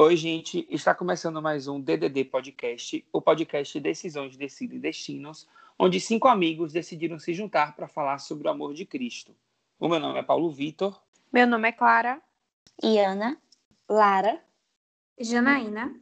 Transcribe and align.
Oi, 0.00 0.14
gente. 0.14 0.64
Está 0.70 0.94
começando 0.94 1.42
mais 1.42 1.66
um 1.66 1.80
DDD 1.80 2.26
Podcast, 2.26 3.04
o 3.12 3.20
podcast 3.20 3.80
Decisões, 3.80 4.36
Decide 4.36 4.76
e 4.76 4.78
Destinos, 4.78 5.48
onde 5.76 5.98
cinco 5.98 6.28
amigos 6.28 6.72
decidiram 6.72 7.18
se 7.18 7.34
juntar 7.34 7.74
para 7.74 7.88
falar 7.88 8.18
sobre 8.18 8.46
o 8.46 8.50
amor 8.52 8.74
de 8.74 8.86
Cristo. 8.86 9.34
O 9.76 9.88
meu 9.88 9.98
nome 9.98 10.20
é 10.20 10.22
Paulo 10.22 10.52
Vitor. 10.52 11.02
Meu 11.32 11.48
nome 11.48 11.70
é 11.70 11.72
Clara. 11.72 12.22
Iana. 12.80 13.36
Lara. 13.88 14.40
Janaína. 15.18 16.00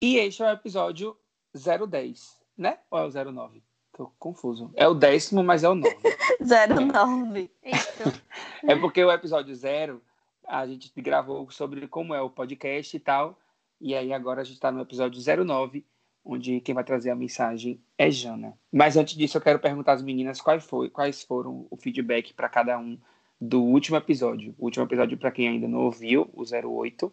E 0.00 0.18
este 0.18 0.44
é 0.44 0.46
o 0.46 0.52
episódio 0.52 1.16
010, 1.52 2.40
né? 2.56 2.78
Ou 2.88 3.00
é 3.00 3.06
o 3.06 3.32
09? 3.32 3.60
Tô 3.92 4.06
confuso. 4.20 4.70
É 4.76 4.86
o 4.86 4.94
décimo, 4.94 5.42
mas 5.42 5.64
é 5.64 5.68
o 5.68 5.74
9. 5.74 5.96
09. 6.38 7.50
Isso. 7.64 8.22
É 8.68 8.76
porque 8.76 9.04
o 9.04 9.10
episódio 9.10 9.52
zero 9.52 10.00
a 10.46 10.66
gente 10.66 10.90
gravou 11.00 11.50
sobre 11.50 11.86
como 11.88 12.14
é 12.14 12.20
o 12.20 12.30
podcast 12.30 12.96
e 12.96 13.00
tal. 13.00 13.38
E 13.80 13.94
aí 13.94 14.12
agora 14.12 14.40
a 14.40 14.44
gente 14.44 14.54
está 14.54 14.72
no 14.72 14.80
episódio 14.80 15.20
09, 15.44 15.84
onde 16.24 16.60
quem 16.60 16.74
vai 16.74 16.84
trazer 16.84 17.10
a 17.10 17.16
mensagem 17.16 17.80
é 17.98 18.10
Jana. 18.10 18.56
Mas 18.72 18.96
antes 18.96 19.14
disso, 19.14 19.36
eu 19.36 19.42
quero 19.42 19.58
perguntar 19.58 19.92
às 19.92 20.02
meninas 20.02 20.40
quais, 20.40 20.64
foi, 20.64 20.88
quais 20.88 21.22
foram 21.22 21.66
o 21.70 21.76
feedback 21.76 22.32
para 22.32 22.48
cada 22.48 22.78
um 22.78 22.98
do 23.40 23.62
último 23.62 23.96
episódio. 23.96 24.54
O 24.58 24.64
último 24.64 24.84
episódio, 24.84 25.18
para 25.18 25.30
quem 25.30 25.48
ainda 25.48 25.68
não 25.68 25.80
ouviu, 25.80 26.30
o 26.32 26.42
08, 26.42 27.12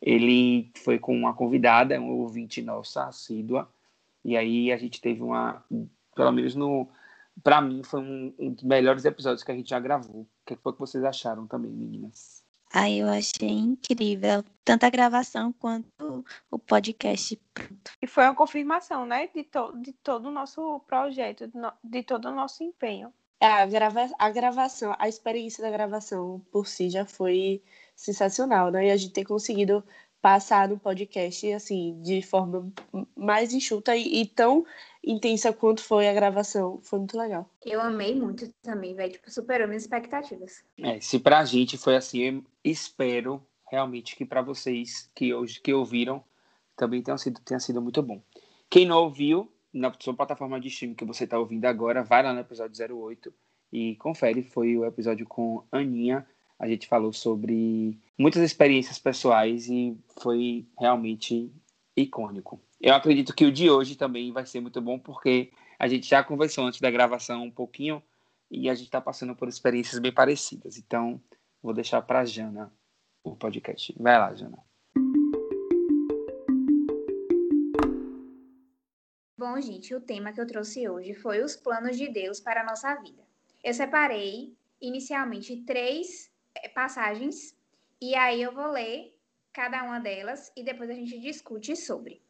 ele 0.00 0.70
foi 0.76 0.98
com 0.98 1.16
uma 1.16 1.32
convidada, 1.32 1.98
um 2.00 2.10
ouvinte 2.10 2.60
nossa, 2.60 3.04
assídua. 3.04 3.68
E 4.24 4.36
aí 4.36 4.70
a 4.70 4.76
gente 4.76 5.00
teve 5.00 5.22
uma, 5.22 5.64
pelo 6.14 6.32
menos 6.32 6.54
no, 6.54 6.88
para 7.42 7.60
mim, 7.60 7.82
foi 7.82 8.00
um, 8.00 8.34
um, 8.38 8.52
dos 8.52 8.62
melhores 8.62 9.04
episódios 9.04 9.42
que 9.42 9.50
a 9.50 9.54
gente 9.54 9.70
já 9.70 9.80
gravou. 9.80 10.22
O 10.22 10.28
que 10.46 10.56
foi 10.56 10.72
que 10.72 10.78
vocês 10.78 11.02
acharam 11.04 11.46
também, 11.46 11.72
meninas? 11.72 12.41
Ah, 12.74 12.90
eu 12.90 13.06
achei 13.06 13.50
incrível, 13.50 14.42
tanto 14.64 14.84
a 14.84 14.90
gravação 14.90 15.52
quanto 15.52 16.24
o 16.50 16.58
podcast 16.58 17.38
pronto. 17.52 17.92
E 18.00 18.06
foi 18.06 18.24
uma 18.24 18.34
confirmação, 18.34 19.04
né, 19.04 19.26
de, 19.26 19.44
to 19.44 19.72
de 19.76 19.92
todo 19.92 20.26
o 20.28 20.30
nosso 20.30 20.80
projeto, 20.86 21.46
de, 21.46 21.56
no 21.56 21.70
de 21.84 22.02
todo 22.02 22.28
o 22.28 22.34
nosso 22.34 22.64
empenho. 22.64 23.12
É, 23.38 23.46
a, 23.46 23.66
grava 23.66 24.08
a 24.18 24.30
gravação, 24.30 24.94
a 24.98 25.06
experiência 25.06 25.62
da 25.62 25.70
gravação 25.70 26.40
por 26.50 26.66
si 26.66 26.88
já 26.88 27.04
foi 27.04 27.62
sensacional, 27.94 28.70
né? 28.70 28.86
E 28.86 28.90
a 28.90 28.96
gente 28.96 29.12
ter 29.12 29.24
conseguido 29.24 29.84
passar 30.22 30.68
no 30.68 30.78
podcast, 30.78 31.52
assim, 31.52 32.00
de 32.00 32.22
forma 32.22 32.72
mais 33.16 33.52
enxuta 33.52 33.96
e, 33.96 34.22
e, 34.22 34.26
tão 34.26 34.64
intensa 35.04 35.52
quanto 35.52 35.82
foi 35.82 36.08
a 36.08 36.14
gravação. 36.14 36.80
Foi 36.82 36.98
muito 36.98 37.16
legal. 37.16 37.48
Eu 37.64 37.80
amei 37.80 38.14
muito 38.14 38.48
também, 38.62 38.94
velho. 38.94 39.12
Tipo, 39.12 39.30
superou 39.30 39.66
minhas 39.66 39.82
expectativas. 39.82 40.64
É, 40.78 41.00
se 41.00 41.18
pra 41.18 41.44
gente 41.44 41.76
foi 41.76 41.96
assim, 41.96 42.22
eu 42.22 42.44
espero 42.64 43.44
realmente 43.70 44.16
que 44.16 44.24
para 44.24 44.42
vocês 44.42 45.10
que 45.14 45.32
hoje 45.32 45.60
que 45.60 45.72
ouviram 45.72 46.22
também 46.76 47.02
tenha 47.02 47.18
sido, 47.18 47.40
tenha 47.40 47.60
sido 47.60 47.80
muito 47.80 48.02
bom. 48.02 48.22
Quem 48.70 48.86
não 48.86 49.02
ouviu, 49.02 49.50
na 49.72 49.92
sua 49.98 50.14
plataforma 50.14 50.60
de 50.60 50.68
streaming 50.68 50.94
que 50.94 51.04
você 51.04 51.24
está 51.24 51.38
ouvindo 51.38 51.64
agora, 51.64 52.02
vai 52.02 52.22
lá 52.22 52.32
no 52.32 52.40
episódio 52.40 52.96
08 52.96 53.32
e 53.72 53.96
confere. 53.96 54.42
Foi 54.42 54.76
o 54.76 54.84
episódio 54.84 55.26
com 55.26 55.64
Aninha 55.70 56.26
a 56.62 56.68
gente 56.68 56.86
falou 56.86 57.12
sobre 57.12 57.98
muitas 58.16 58.40
experiências 58.40 58.96
pessoais 58.96 59.66
e 59.66 59.98
foi 60.20 60.64
realmente 60.78 61.52
icônico. 61.96 62.60
Eu 62.82 62.94
acredito 62.94 63.32
que 63.32 63.44
o 63.44 63.52
de 63.52 63.70
hoje 63.70 63.94
também 63.94 64.32
vai 64.32 64.44
ser 64.44 64.60
muito 64.60 64.80
bom 64.80 64.98
porque 64.98 65.52
a 65.78 65.86
gente 65.86 66.08
já 66.08 66.24
conversou 66.24 66.64
antes 66.64 66.80
da 66.80 66.90
gravação 66.90 67.44
um 67.44 67.50
pouquinho 67.50 68.02
e 68.50 68.68
a 68.68 68.74
gente 68.74 68.86
está 68.86 69.00
passando 69.00 69.36
por 69.36 69.46
experiências 69.46 70.00
bem 70.00 70.12
parecidas. 70.12 70.76
Então, 70.76 71.22
vou 71.62 71.72
deixar 71.72 72.02
para 72.02 72.22
a 72.22 72.24
Jana 72.24 72.74
o 73.22 73.36
podcast. 73.36 73.94
Vai 73.96 74.18
lá, 74.18 74.34
Jana. 74.34 74.58
Bom, 79.38 79.60
gente, 79.60 79.94
o 79.94 80.00
tema 80.00 80.32
que 80.32 80.40
eu 80.40 80.46
trouxe 80.48 80.88
hoje 80.88 81.14
foi 81.14 81.40
os 81.40 81.54
planos 81.54 81.96
de 81.96 82.08
Deus 82.08 82.40
para 82.40 82.62
a 82.62 82.66
nossa 82.66 82.92
vida. 82.96 83.22
Eu 83.62 83.72
separei 83.72 84.56
inicialmente 84.80 85.56
três 85.58 86.32
é, 86.52 86.68
passagens 86.68 87.56
e 88.00 88.16
aí 88.16 88.42
eu 88.42 88.52
vou 88.52 88.72
ler 88.72 89.16
cada 89.52 89.84
uma 89.84 90.00
delas 90.00 90.50
e 90.56 90.64
depois 90.64 90.90
a 90.90 90.94
gente 90.94 91.20
discute 91.20 91.76
sobre. 91.76 92.20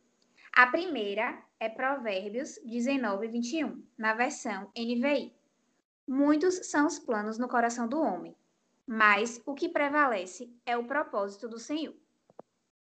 A 0.53 0.67
primeira 0.67 1.43
é 1.59 1.69
Provérbios 1.69 2.59
19, 2.65 3.27
21, 3.29 3.83
na 3.97 4.15
versão 4.15 4.71
NVI. 4.77 5.35
Muitos 6.07 6.67
são 6.67 6.87
os 6.87 6.99
planos 6.99 7.39
no 7.39 7.49
coração 7.49 7.89
do 7.89 8.01
homem, 8.01 8.37
mas 8.87 9.41
o 9.47 9.55
que 9.55 9.69
prevalece 9.69 10.55
é 10.67 10.77
o 10.77 10.87
propósito 10.87 11.49
do 11.49 11.59
Senhor. 11.59 11.95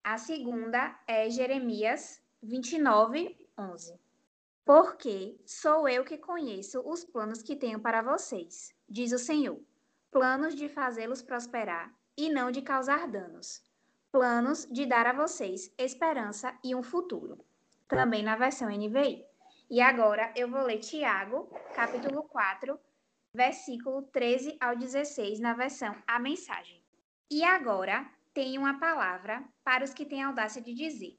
A 0.04 0.16
segunda 0.18 0.98
é 1.06 1.28
Jeremias 1.28 2.22
29, 2.42 3.36
11. 3.58 3.98
Porque 4.64 5.40
sou 5.44 5.88
eu 5.88 6.04
que 6.04 6.16
conheço 6.16 6.80
os 6.80 7.04
planos 7.04 7.42
que 7.42 7.56
tenho 7.56 7.80
para 7.80 8.02
vocês, 8.02 8.74
diz 8.88 9.12
o 9.12 9.18
Senhor 9.18 9.60
planos 10.10 10.54
de 10.54 10.68
fazê-los 10.68 11.22
prosperar 11.22 11.94
e 12.16 12.30
não 12.30 12.50
de 12.50 12.62
causar 12.62 13.06
danos, 13.06 13.62
planos 14.10 14.66
de 14.66 14.86
dar 14.86 15.06
a 15.06 15.12
vocês 15.12 15.72
esperança 15.76 16.58
e 16.64 16.74
um 16.74 16.82
futuro. 16.82 17.38
Também 17.88 18.22
na 18.22 18.36
versão 18.36 18.68
NVI. 18.68 19.24
E 19.70 19.80
agora 19.80 20.30
eu 20.36 20.50
vou 20.50 20.62
ler 20.62 20.78
Tiago, 20.78 21.48
capítulo 21.74 22.22
4, 22.24 22.78
versículo 23.32 24.02
13 24.02 24.58
ao 24.60 24.76
16, 24.76 25.40
na 25.40 25.54
versão 25.54 25.96
A 26.06 26.18
Mensagem. 26.18 26.82
E 27.30 27.42
agora 27.42 28.06
tenho 28.34 28.60
uma 28.60 28.78
palavra 28.78 29.42
para 29.64 29.84
os 29.84 29.94
que 29.94 30.04
têm 30.04 30.22
audácia 30.22 30.60
de 30.60 30.74
dizer: 30.74 31.18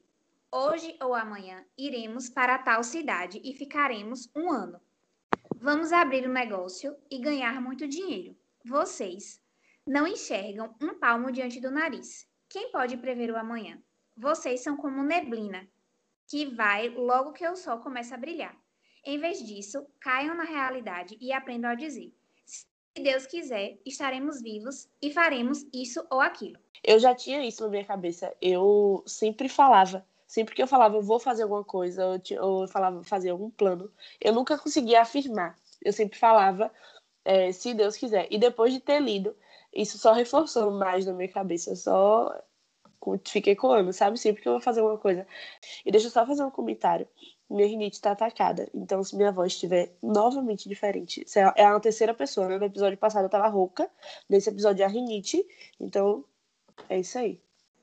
Hoje 0.52 0.96
ou 1.02 1.12
amanhã 1.12 1.64
iremos 1.76 2.28
para 2.28 2.58
tal 2.58 2.84
cidade 2.84 3.40
e 3.44 3.52
ficaremos 3.52 4.30
um 4.34 4.52
ano. 4.52 4.80
Vamos 5.56 5.92
abrir 5.92 6.28
um 6.28 6.32
negócio 6.32 6.96
e 7.10 7.18
ganhar 7.18 7.60
muito 7.60 7.86
dinheiro. 7.88 8.36
Vocês 8.64 9.42
não 9.84 10.06
enxergam 10.06 10.74
um 10.80 10.98
palmo 10.98 11.32
diante 11.32 11.60
do 11.60 11.70
nariz. 11.70 12.28
Quem 12.48 12.70
pode 12.70 12.96
prever 12.96 13.30
o 13.30 13.36
amanhã? 13.36 13.82
Vocês 14.16 14.62
são 14.62 14.76
como 14.76 15.02
neblina, 15.02 15.68
que 16.30 16.46
vai 16.46 16.88
logo 16.90 17.32
que 17.32 17.46
o 17.46 17.56
sol 17.56 17.78
começa 17.78 18.14
a 18.14 18.18
brilhar. 18.18 18.56
Em 19.04 19.18
vez 19.18 19.44
disso, 19.44 19.84
caiam 20.00 20.36
na 20.36 20.44
realidade 20.44 21.18
e 21.20 21.32
aprendam 21.32 21.68
a 21.68 21.74
dizer: 21.74 22.14
se 22.46 22.64
Deus 22.94 23.26
quiser, 23.26 23.76
estaremos 23.84 24.40
vivos 24.40 24.88
e 25.02 25.12
faremos 25.12 25.66
isso 25.74 26.06
ou 26.08 26.20
aquilo. 26.20 26.56
Eu 26.84 27.00
já 27.00 27.14
tinha 27.16 27.44
isso 27.44 27.64
na 27.64 27.68
minha 27.68 27.84
cabeça. 27.84 28.32
Eu 28.40 29.02
sempre 29.06 29.48
falava, 29.48 30.06
sempre 30.24 30.54
que 30.54 30.62
eu 30.62 30.68
falava 30.68 30.96
eu 30.96 31.02
vou 31.02 31.18
fazer 31.18 31.42
alguma 31.42 31.64
coisa, 31.64 32.06
ou 32.40 32.62
eu 32.62 32.68
falava 32.68 33.02
fazer 33.02 33.30
algum 33.30 33.50
plano, 33.50 33.90
eu 34.20 34.32
nunca 34.32 34.56
conseguia 34.56 35.02
afirmar. 35.02 35.56
Eu 35.82 35.92
sempre 35.92 36.16
falava 36.16 36.70
é, 37.24 37.50
se 37.50 37.74
Deus 37.74 37.96
quiser. 37.96 38.28
E 38.30 38.38
depois 38.38 38.72
de 38.72 38.78
ter 38.78 39.00
lido, 39.00 39.34
isso 39.74 39.98
só 39.98 40.12
reforçou 40.12 40.70
mais 40.70 41.06
na 41.06 41.12
minha 41.12 41.28
cabeça, 41.28 41.74
só 41.74 42.40
fiquei 43.26 43.54
coando, 43.56 43.92
sabe? 43.92 44.18
Sempre 44.18 44.42
que 44.42 44.48
eu 44.48 44.52
vou 44.52 44.60
fazer 44.60 44.80
alguma 44.80 44.98
coisa. 44.98 45.26
E 45.84 45.90
deixa 45.90 46.06
eu 46.06 46.10
só 46.10 46.26
fazer 46.26 46.44
um 46.44 46.50
comentário. 46.50 47.08
Minha 47.48 47.66
rinite 47.66 47.96
está 47.96 48.12
atacada, 48.12 48.70
então 48.72 49.02
se 49.02 49.16
minha 49.16 49.32
voz 49.32 49.52
estiver 49.52 49.92
novamente 50.00 50.68
diferente, 50.68 51.26
é 51.56 51.64
a 51.64 51.80
terceira 51.80 52.14
pessoa, 52.14 52.48
né? 52.48 52.58
No 52.58 52.64
episódio 52.64 52.96
passado 52.96 53.24
eu 53.24 53.28
tava 53.28 53.48
rouca, 53.48 53.90
nesse 54.28 54.48
episódio 54.48 54.82
é 54.82 54.86
a 54.86 54.88
rinite, 54.88 55.44
então 55.80 56.24
é 56.88 57.00
isso 57.00 57.18
aí. 57.18 57.40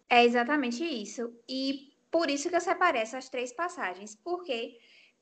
É 0.09 0.23
exatamente 0.23 0.85
isso. 0.85 1.34
E 1.49 1.91
por 2.09 2.29
isso 2.29 2.49
que 2.49 2.55
eu 2.55 2.61
separei 2.61 3.01
essas 3.01 3.28
três 3.28 3.51
passagens, 3.51 4.16
porque 4.16 4.79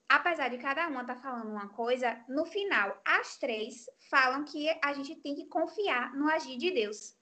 apesar 0.08 0.50
de 0.50 0.58
cada 0.60 0.88
uma 0.88 1.02
estar 1.02 1.16
tá 1.16 1.22
falando 1.22 1.50
uma 1.50 1.70
coisa, 1.70 2.24
no 2.30 2.46
final, 2.46 3.02
as 3.04 3.38
três 3.38 3.90
falam 4.10 4.46
que 4.46 4.70
a 4.84 4.94
gente 4.94 5.16
tem 5.16 5.36
que 5.36 5.46
confiar 5.48 6.14
no 6.14 6.30
agir 6.30 6.58
de 6.58 6.72
Deus. 6.72 7.16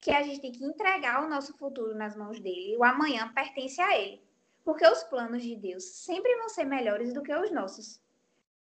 Que 0.00 0.10
a 0.10 0.22
gente 0.22 0.40
tem 0.40 0.52
que 0.52 0.64
entregar 0.64 1.24
o 1.24 1.28
nosso 1.28 1.56
futuro 1.56 1.94
nas 1.94 2.16
mãos 2.16 2.40
dele. 2.40 2.76
O 2.76 2.84
amanhã 2.84 3.32
pertence 3.34 3.80
a 3.80 3.98
ele. 3.98 4.22
Porque 4.64 4.86
os 4.86 5.02
planos 5.04 5.42
de 5.42 5.56
Deus 5.56 5.84
sempre 5.84 6.34
vão 6.36 6.48
ser 6.48 6.64
melhores 6.64 7.12
do 7.12 7.22
que 7.22 7.34
os 7.34 7.50
nossos. 7.50 8.00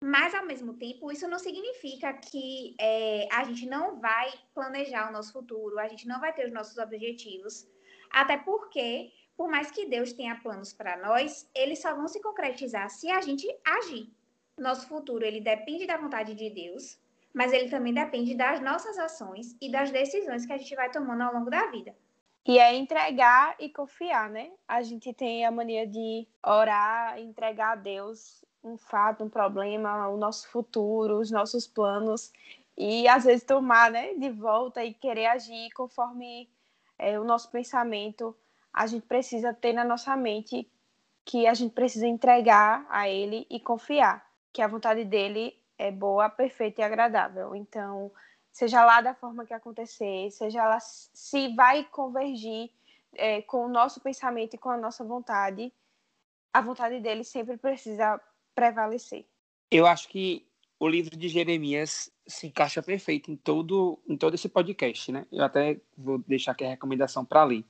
Mas, 0.01 0.35
ao 0.35 0.47
mesmo 0.47 0.75
tempo, 0.75 1.11
isso 1.11 1.27
não 1.27 1.39
significa 1.39 2.13
que 2.13 2.77
é, 2.81 3.29
a 3.33 3.43
gente 3.45 3.67
não 3.67 3.99
vai 3.99 4.33
planejar 4.55 5.09
o 5.09 5.13
nosso 5.13 5.33
futuro, 5.33 5.79
a 5.79 5.89
gente 5.89 6.07
não 6.07 6.21
vai 6.21 6.33
ter 6.33 6.47
os 6.47 6.53
nossos 6.53 6.79
objetivos. 6.79 7.67
Até 8.11 8.37
porque 8.37 9.13
por 9.39 9.49
mais 9.49 9.71
que 9.71 9.87
Deus 9.87 10.13
tenha 10.13 10.35
planos 10.35 10.73
para 10.73 10.97
nós, 10.97 11.49
eles 11.55 11.81
só 11.81 11.95
vão 11.95 12.09
se 12.09 12.21
concretizar 12.21 12.91
se 12.91 13.09
a 13.09 13.21
gente 13.21 13.47
agir. 13.65 14.13
Nosso 14.59 14.89
futuro, 14.89 15.25
ele 15.25 15.41
depende 15.41 15.87
da 15.87 15.97
vontade 15.97 16.35
de 16.35 16.51
Deus, 16.51 16.99
mas 17.39 17.53
ele 17.53 17.71
também 17.71 17.95
depende 17.95 18.35
das 18.35 18.61
nossas 18.61 18.99
ações 18.99 19.57
e 19.61 19.71
das 19.71 19.93
decisões 19.93 20.45
que 20.45 20.53
a 20.53 20.59
gente 20.59 20.75
vai 20.75 20.91
tomando 20.91 21.23
ao 21.23 21.33
longo 21.33 21.49
da 21.49 21.71
vida. 21.71 21.95
E 22.45 22.59
é 22.59 22.75
entregar 22.75 23.55
e 23.61 23.69
confiar, 23.69 24.29
né? 24.29 24.51
A 24.67 24.83
gente 24.83 25.13
tem 25.13 25.47
a 25.47 25.51
mania 25.53 25.87
de 25.87 26.27
orar, 26.45 27.17
entregar 27.21 27.75
a 27.75 27.77
Deus 27.77 28.45
um 28.65 28.77
fato, 28.77 29.23
um 29.23 29.29
problema, 29.29 30.09
o 30.09 30.17
nosso 30.17 30.49
futuro, 30.49 31.21
os 31.21 31.31
nossos 31.31 31.65
planos, 31.65 32.33
e 32.77 33.07
às 33.07 33.23
vezes 33.23 33.45
tomar, 33.45 33.89
né, 33.89 34.15
de 34.15 34.31
volta 34.31 34.85
e 34.85 34.93
querer 34.93 35.27
agir 35.27 35.71
conforme 35.77 36.49
é, 36.99 37.21
o 37.21 37.25
nosso 37.25 37.53
pensamento 37.53 38.37
a 38.73 38.85
gente 38.89 39.07
precisa 39.07 39.55
ter 39.55 39.73
na 39.73 39.85
nossa 39.85 40.17
mente 40.17 40.69
que 41.25 41.47
a 41.47 41.55
gente 41.55 41.73
precisa 41.73 42.09
entregar 42.09 42.85
a 42.91 43.09
Ele 43.09 43.47
e 43.49 43.61
confiar 43.61 44.27
que 44.53 44.61
a 44.61 44.67
vontade 44.67 45.05
dele 45.05 45.58
é 45.79 45.91
boa, 45.91 46.29
perfeita 46.29 46.81
e 46.81 46.85
agradável. 46.85 47.55
Então, 47.55 48.11
seja 48.51 48.85
lá 48.85 49.01
da 49.01 49.15
forma 49.15 49.47
que 49.47 49.55
acontecer, 49.55 50.31
seja 50.33 50.67
lá 50.67 50.79
se 50.81 51.55
vai 51.55 51.85
convergir 51.85 52.71
é, 53.15 53.41
com 53.43 53.65
o 53.65 53.69
nosso 53.69 54.01
pensamento 54.01 54.55
e 54.55 54.59
com 54.59 54.71
a 54.71 54.77
nossa 54.77 55.05
vontade, 55.05 55.73
a 56.53 56.61
vontade 56.61 57.01
dele 57.01 57.25
sempre 57.25 57.57
precisa 57.57 58.21
prevalecer. 58.55 59.25
Eu 59.71 59.87
acho 59.87 60.09
que 60.09 60.47
o 60.81 60.89
livro 60.89 61.17
de 61.17 61.29
Jeremias 61.29 62.11
se 62.27 62.47
encaixa 62.47 62.83
perfeito 62.83 63.31
em 63.31 63.37
todo, 63.37 63.99
em 64.09 64.17
todo 64.17 64.35
esse 64.35 64.49
podcast, 64.49 65.11
né? 65.11 65.27
Eu 65.33 65.45
até 65.45 65.81
vou 65.97 66.19
deixar 66.19 66.53
aqui 66.53 66.65
a 66.65 66.71
recomendação 66.71 67.25
para 67.25 67.45
ler. 67.45 67.65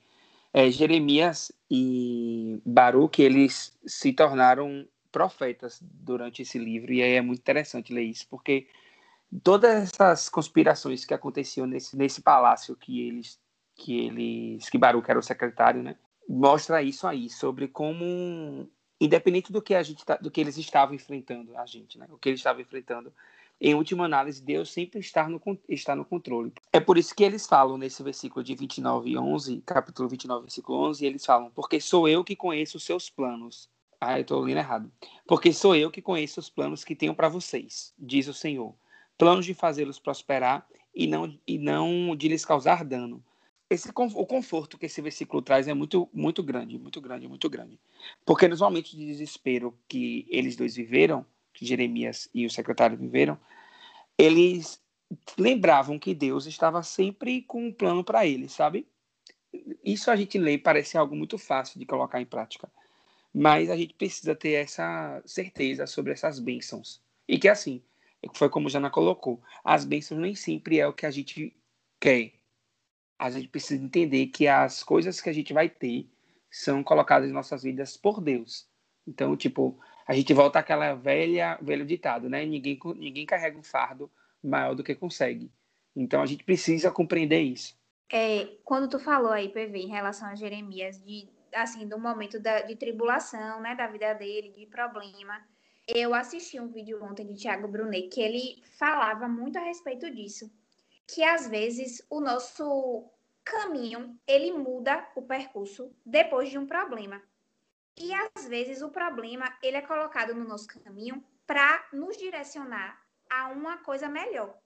É, 0.53 0.71
Jeremias 0.71 1.53
e 1.71 2.61
Baruch, 2.65 3.21
eles 3.21 3.77
se 3.87 4.13
tornaram 4.13 4.87
profetas 5.11 5.81
durante 5.83 6.43
esse 6.43 6.59
livro, 6.59 6.93
e 6.93 7.03
aí 7.03 7.15
é 7.15 7.21
muito 7.21 7.41
interessante 7.41 7.93
ler 7.93 8.03
isso, 8.03 8.27
porque 8.29 8.67
todas 9.43 9.85
essas 9.85 10.29
conspirações 10.29 11.05
que 11.05 11.15
aconteciam 11.15 11.67
nesse, 11.67 11.97
nesse 11.97 12.23
palácio 12.23 12.77
que 12.77 13.07
eles, 13.07 13.39
que 13.75 13.99
eles, 14.07 14.69
que 14.69 14.79
Baruch 14.79 15.11
era 15.11 15.19
o 15.19 15.23
secretário, 15.23 15.83
né? 15.83 15.97
Mostra 16.29 16.83
isso 16.83 17.07
aí, 17.07 17.31
sobre 17.31 17.69
como, 17.69 18.69
independente 19.01 19.53
do 19.53 19.63
que 19.63 19.75
a 19.75 19.83
gente, 19.83 20.05
tá, 20.05 20.17
do 20.17 20.31
que 20.31 20.41
eles 20.41 20.59
estavam 20.59 20.95
enfrentando, 20.95 21.57
a 21.57 21.65
gente, 21.67 21.99
né? 21.99 22.07
O 22.11 22.19
que 22.19 22.29
eles 22.29 22.41
estavam 22.41 22.61
enfrentando, 22.61 23.13
em 23.61 23.75
última 23.75 24.05
análise, 24.05 24.43
Deus 24.43 24.71
sempre 24.71 25.01
está 25.01 25.29
no, 25.29 25.41
está 25.69 25.97
no 25.97 26.05
controle. 26.05 26.53
É 26.73 26.79
por 26.79 26.97
isso 26.97 27.15
que 27.15 27.25
eles 27.25 27.47
falam 27.47 27.77
nesse 27.77 28.03
versículo 28.03 28.45
de 28.45 28.55
29 28.55 29.11
e 29.11 29.19
11, 29.19 29.63
capítulo 29.67 30.09
29, 30.09 30.43
versículo 30.43 30.79
11, 30.89 31.05
eles 31.05 31.27
falam, 31.27 31.51
porque 31.51 31.81
sou 31.81 32.09
eu 32.09 32.23
que 32.23 32.37
conheço 32.37 32.77
os 32.77 32.85
seus 32.85 33.11
planos. 33.11 33.69
Ah, 34.01 34.19
eu 34.19 34.23
estou 34.23 34.41
lendo 34.41 34.59
errado. 34.59 34.93
Porque 35.27 35.53
sou 35.53 35.75
eu 35.75 35.91
que 35.91 36.01
conheço 36.01 36.39
os 36.39 36.49
planos 36.49 36.85
que 36.85 36.95
tenho 36.95 37.15
para 37.15 37.29
vocês, 37.29 37.93
diz 37.99 38.29
o 38.29 38.35
Senhor. 38.35 38.75
Planos 39.17 39.45
de 39.45 39.55
fazê-los 39.55 39.99
prosperar 39.99 40.67
e 40.95 41.07
não, 41.07 41.37
e 41.47 41.59
não 41.59 42.15
de 42.17 42.29
lhes 42.29 42.45
causar 42.45 42.85
dano. 42.85 43.23
Esse, 43.71 43.91
o 43.91 44.27
conforto 44.27 44.79
que 44.79 44.87
esse 44.87 45.03
versículo 45.03 45.43
traz 45.43 45.69
é 45.69 45.75
muito, 45.75 46.09
muito 46.13 46.43
grande, 46.43 46.79
muito 46.79 47.01
grande, 47.01 47.29
muito 47.29 47.51
grande. 47.51 47.79
Porque 48.25 48.49
nos 48.49 48.61
momentos 48.61 48.93
de 48.93 49.05
desespero 49.05 49.77
que 49.87 50.27
eles 50.31 50.57
dois 50.57 50.77
viveram, 50.77 51.27
que 51.53 51.67
Jeremias 51.67 52.31
e 52.33 52.47
o 52.47 52.51
secretário 52.51 52.97
viveram, 52.97 53.39
eles 54.17 54.81
lembravam 55.37 55.99
que 55.99 56.15
Deus 56.15 56.47
estava 56.47 56.83
sempre 56.83 57.43
com 57.43 57.67
um 57.67 57.73
plano 57.73 58.05
para 58.05 58.27
eles, 58.27 58.53
sabe? 58.53 58.87
Isso 59.85 60.11
a 60.11 60.17
gente 60.17 60.39
lê 60.39 60.57
parece 60.57 60.97
algo 60.97 61.17
muito 61.17 61.37
fácil 61.37 61.79
de 61.79 61.87
colocar 61.87 62.21
em 62.21 62.27
prática. 62.27 62.71
Mas 63.35 63.71
a 63.71 63.77
gente 63.77 63.95
precisa 63.95 64.35
ter 64.35 64.53
essa 64.53 65.23
certeza 65.25 65.87
sobre 65.87 66.13
essas 66.13 66.39
bênçãos. 66.39 67.03
E 67.27 67.39
que 67.39 67.49
assim, 67.49 67.83
foi 68.35 68.49
como 68.49 68.69
Jana 68.69 68.91
colocou, 68.91 69.43
as 69.63 69.85
bênçãos 69.85 70.21
nem 70.21 70.35
sempre 70.35 70.79
é 70.81 70.87
o 70.87 70.93
que 70.93 71.07
a 71.07 71.11
gente 71.11 71.55
quer. 72.01 72.33
A 73.19 73.31
gente 73.31 73.49
precisa 73.49 73.83
entender 73.83 74.27
que 74.29 74.47
as 74.47 74.83
coisas 74.83 75.21
que 75.21 75.29
a 75.29 75.33
gente 75.33 75.53
vai 75.53 75.69
ter 75.69 76.09
são 76.51 76.83
colocadas 76.83 77.29
em 77.29 77.33
nossas 77.33 77.63
vidas 77.63 77.97
por 77.97 78.21
Deus. 78.21 78.67
Então, 79.07 79.37
tipo, 79.37 79.79
a 80.07 80.15
gente 80.15 80.33
volta 80.33 80.59
àquela 80.59 80.95
velha, 80.95 81.59
velho 81.61 81.85
ditado, 81.85 82.29
né? 82.29 82.45
Ninguém, 82.45 82.79
ninguém 82.97 83.27
carrega 83.27 83.59
um 83.59 83.63
fardo 83.63 84.11
maior 84.43 84.75
do 84.75 84.85
que 84.85 84.95
consegue. 84.95 85.51
Então, 85.95 86.23
a 86.23 86.27
gente 86.27 86.45
precisa 86.45 86.91
compreender 86.91 87.41
isso. 87.41 87.77
É, 88.11 88.57
quando 88.65 88.89
tu 88.89 88.99
falou 88.99 89.33
aí, 89.33 89.49
PV, 89.49 89.79
em 89.79 89.89
relação 89.89 90.29
a 90.29 90.35
Jeremias, 90.35 91.03
de 91.03 91.29
assim, 91.55 91.87
do 91.87 91.99
momento 91.99 92.41
da, 92.41 92.63
de 92.63 92.77
tribulação, 92.77 93.61
né, 93.61 93.75
da 93.75 93.87
vida 93.87 94.15
dele, 94.15 94.51
de 94.51 94.67
problema. 94.67 95.43
Eu 95.87 96.15
assisti 96.15 96.61
um 96.61 96.69
vídeo 96.69 97.03
ontem 97.03 97.27
de 97.27 97.35
Tiago 97.35 97.69
Brunet 97.69 98.09
que 98.09 98.21
ele 98.21 98.63
falava 98.79 99.27
muito 99.27 99.59
a 99.59 99.63
respeito 99.63 100.11
disso, 100.11 100.51
que 101.07 101.23
às 101.23 101.49
vezes 101.49 102.07
o 102.11 102.21
nosso 102.21 103.11
caminho, 103.45 104.19
ele 104.27 104.53
muda 104.53 105.09
o 105.17 105.23
percurso 105.23 105.95
depois 106.05 106.51
de 106.51 106.59
um 106.59 106.67
problema. 106.67 107.23
E 107.97 108.13
às 108.15 108.47
vezes 108.47 108.83
o 108.83 108.91
problema, 108.91 109.57
ele 109.63 109.79
é 109.79 109.83
colocado 109.83 110.35
no 110.35 110.45
nosso 110.45 110.69
caminho 110.69 111.25
para 111.47 111.89
nos 111.93 112.17
direcionar 112.17 113.01
a 113.31 113.49
uma 113.49 113.79
coisa 113.79 114.09
melhor. 114.09 114.57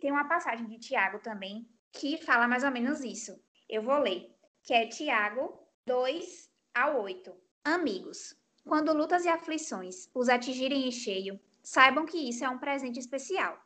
Tem 0.00 0.10
uma 0.10 0.28
passagem 0.28 0.66
de 0.66 0.78
Tiago 0.78 1.20
também 1.20 1.68
que 1.92 2.18
fala 2.18 2.48
mais 2.48 2.64
ou 2.64 2.70
menos 2.70 3.02
isso. 3.02 3.40
Eu 3.68 3.82
vou 3.82 3.98
ler, 3.98 4.34
que 4.64 4.74
é 4.74 4.86
Tiago 4.86 5.58
2 5.84 6.48
a 6.74 6.90
8. 6.90 7.34
Amigos, 7.64 8.36
quando 8.64 8.92
lutas 8.92 9.24
e 9.24 9.28
aflições 9.28 10.08
os 10.14 10.28
atingirem 10.28 10.86
em 10.86 10.92
cheio, 10.92 11.40
saibam 11.60 12.06
que 12.06 12.16
isso 12.16 12.44
é 12.44 12.48
um 12.48 12.58
presente 12.58 13.00
especial. 13.00 13.60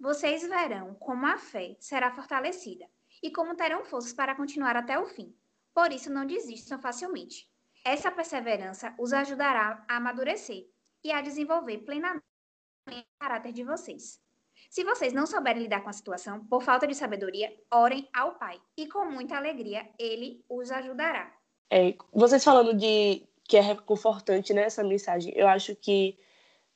Vocês 0.00 0.40
verão 0.40 0.94
como 0.94 1.26
a 1.26 1.36
fé 1.36 1.76
será 1.78 2.10
fortalecida 2.12 2.86
e 3.22 3.30
como 3.30 3.54
terão 3.54 3.84
forças 3.84 4.14
para 4.14 4.34
continuar 4.34 4.74
até 4.74 4.98
o 4.98 5.04
fim. 5.04 5.36
Por 5.74 5.92
isso, 5.92 6.10
não 6.10 6.24
desistam 6.24 6.80
facilmente. 6.80 7.46
Essa 7.84 8.10
perseverança 8.10 8.94
os 8.98 9.12
ajudará 9.12 9.84
a 9.86 9.96
amadurecer 9.98 10.66
e 11.04 11.12
a 11.12 11.20
desenvolver 11.20 11.84
plenamente 11.84 12.24
o 12.88 12.92
caráter 13.18 13.52
de 13.52 13.64
vocês. 13.64 14.18
Se 14.70 14.82
vocês 14.82 15.12
não 15.12 15.26
souberem 15.26 15.64
lidar 15.64 15.82
com 15.82 15.90
a 15.90 15.92
situação, 15.92 16.42
por 16.46 16.62
falta 16.62 16.86
de 16.86 16.94
sabedoria, 16.94 17.54
orem 17.70 18.08
ao 18.14 18.36
Pai 18.38 18.58
e 18.78 18.88
com 18.88 19.04
muita 19.04 19.36
alegria 19.36 19.86
ele 19.98 20.42
os 20.48 20.70
ajudará. 20.70 21.38
É, 21.70 21.94
vocês 22.12 22.42
falando 22.42 22.74
de 22.74 23.22
que 23.44 23.56
é 23.56 23.60
reconfortante 23.60 24.52
nessa 24.52 24.82
né, 24.82 24.88
mensagem, 24.88 25.32
eu 25.36 25.48
acho 25.48 25.74
que 25.76 26.18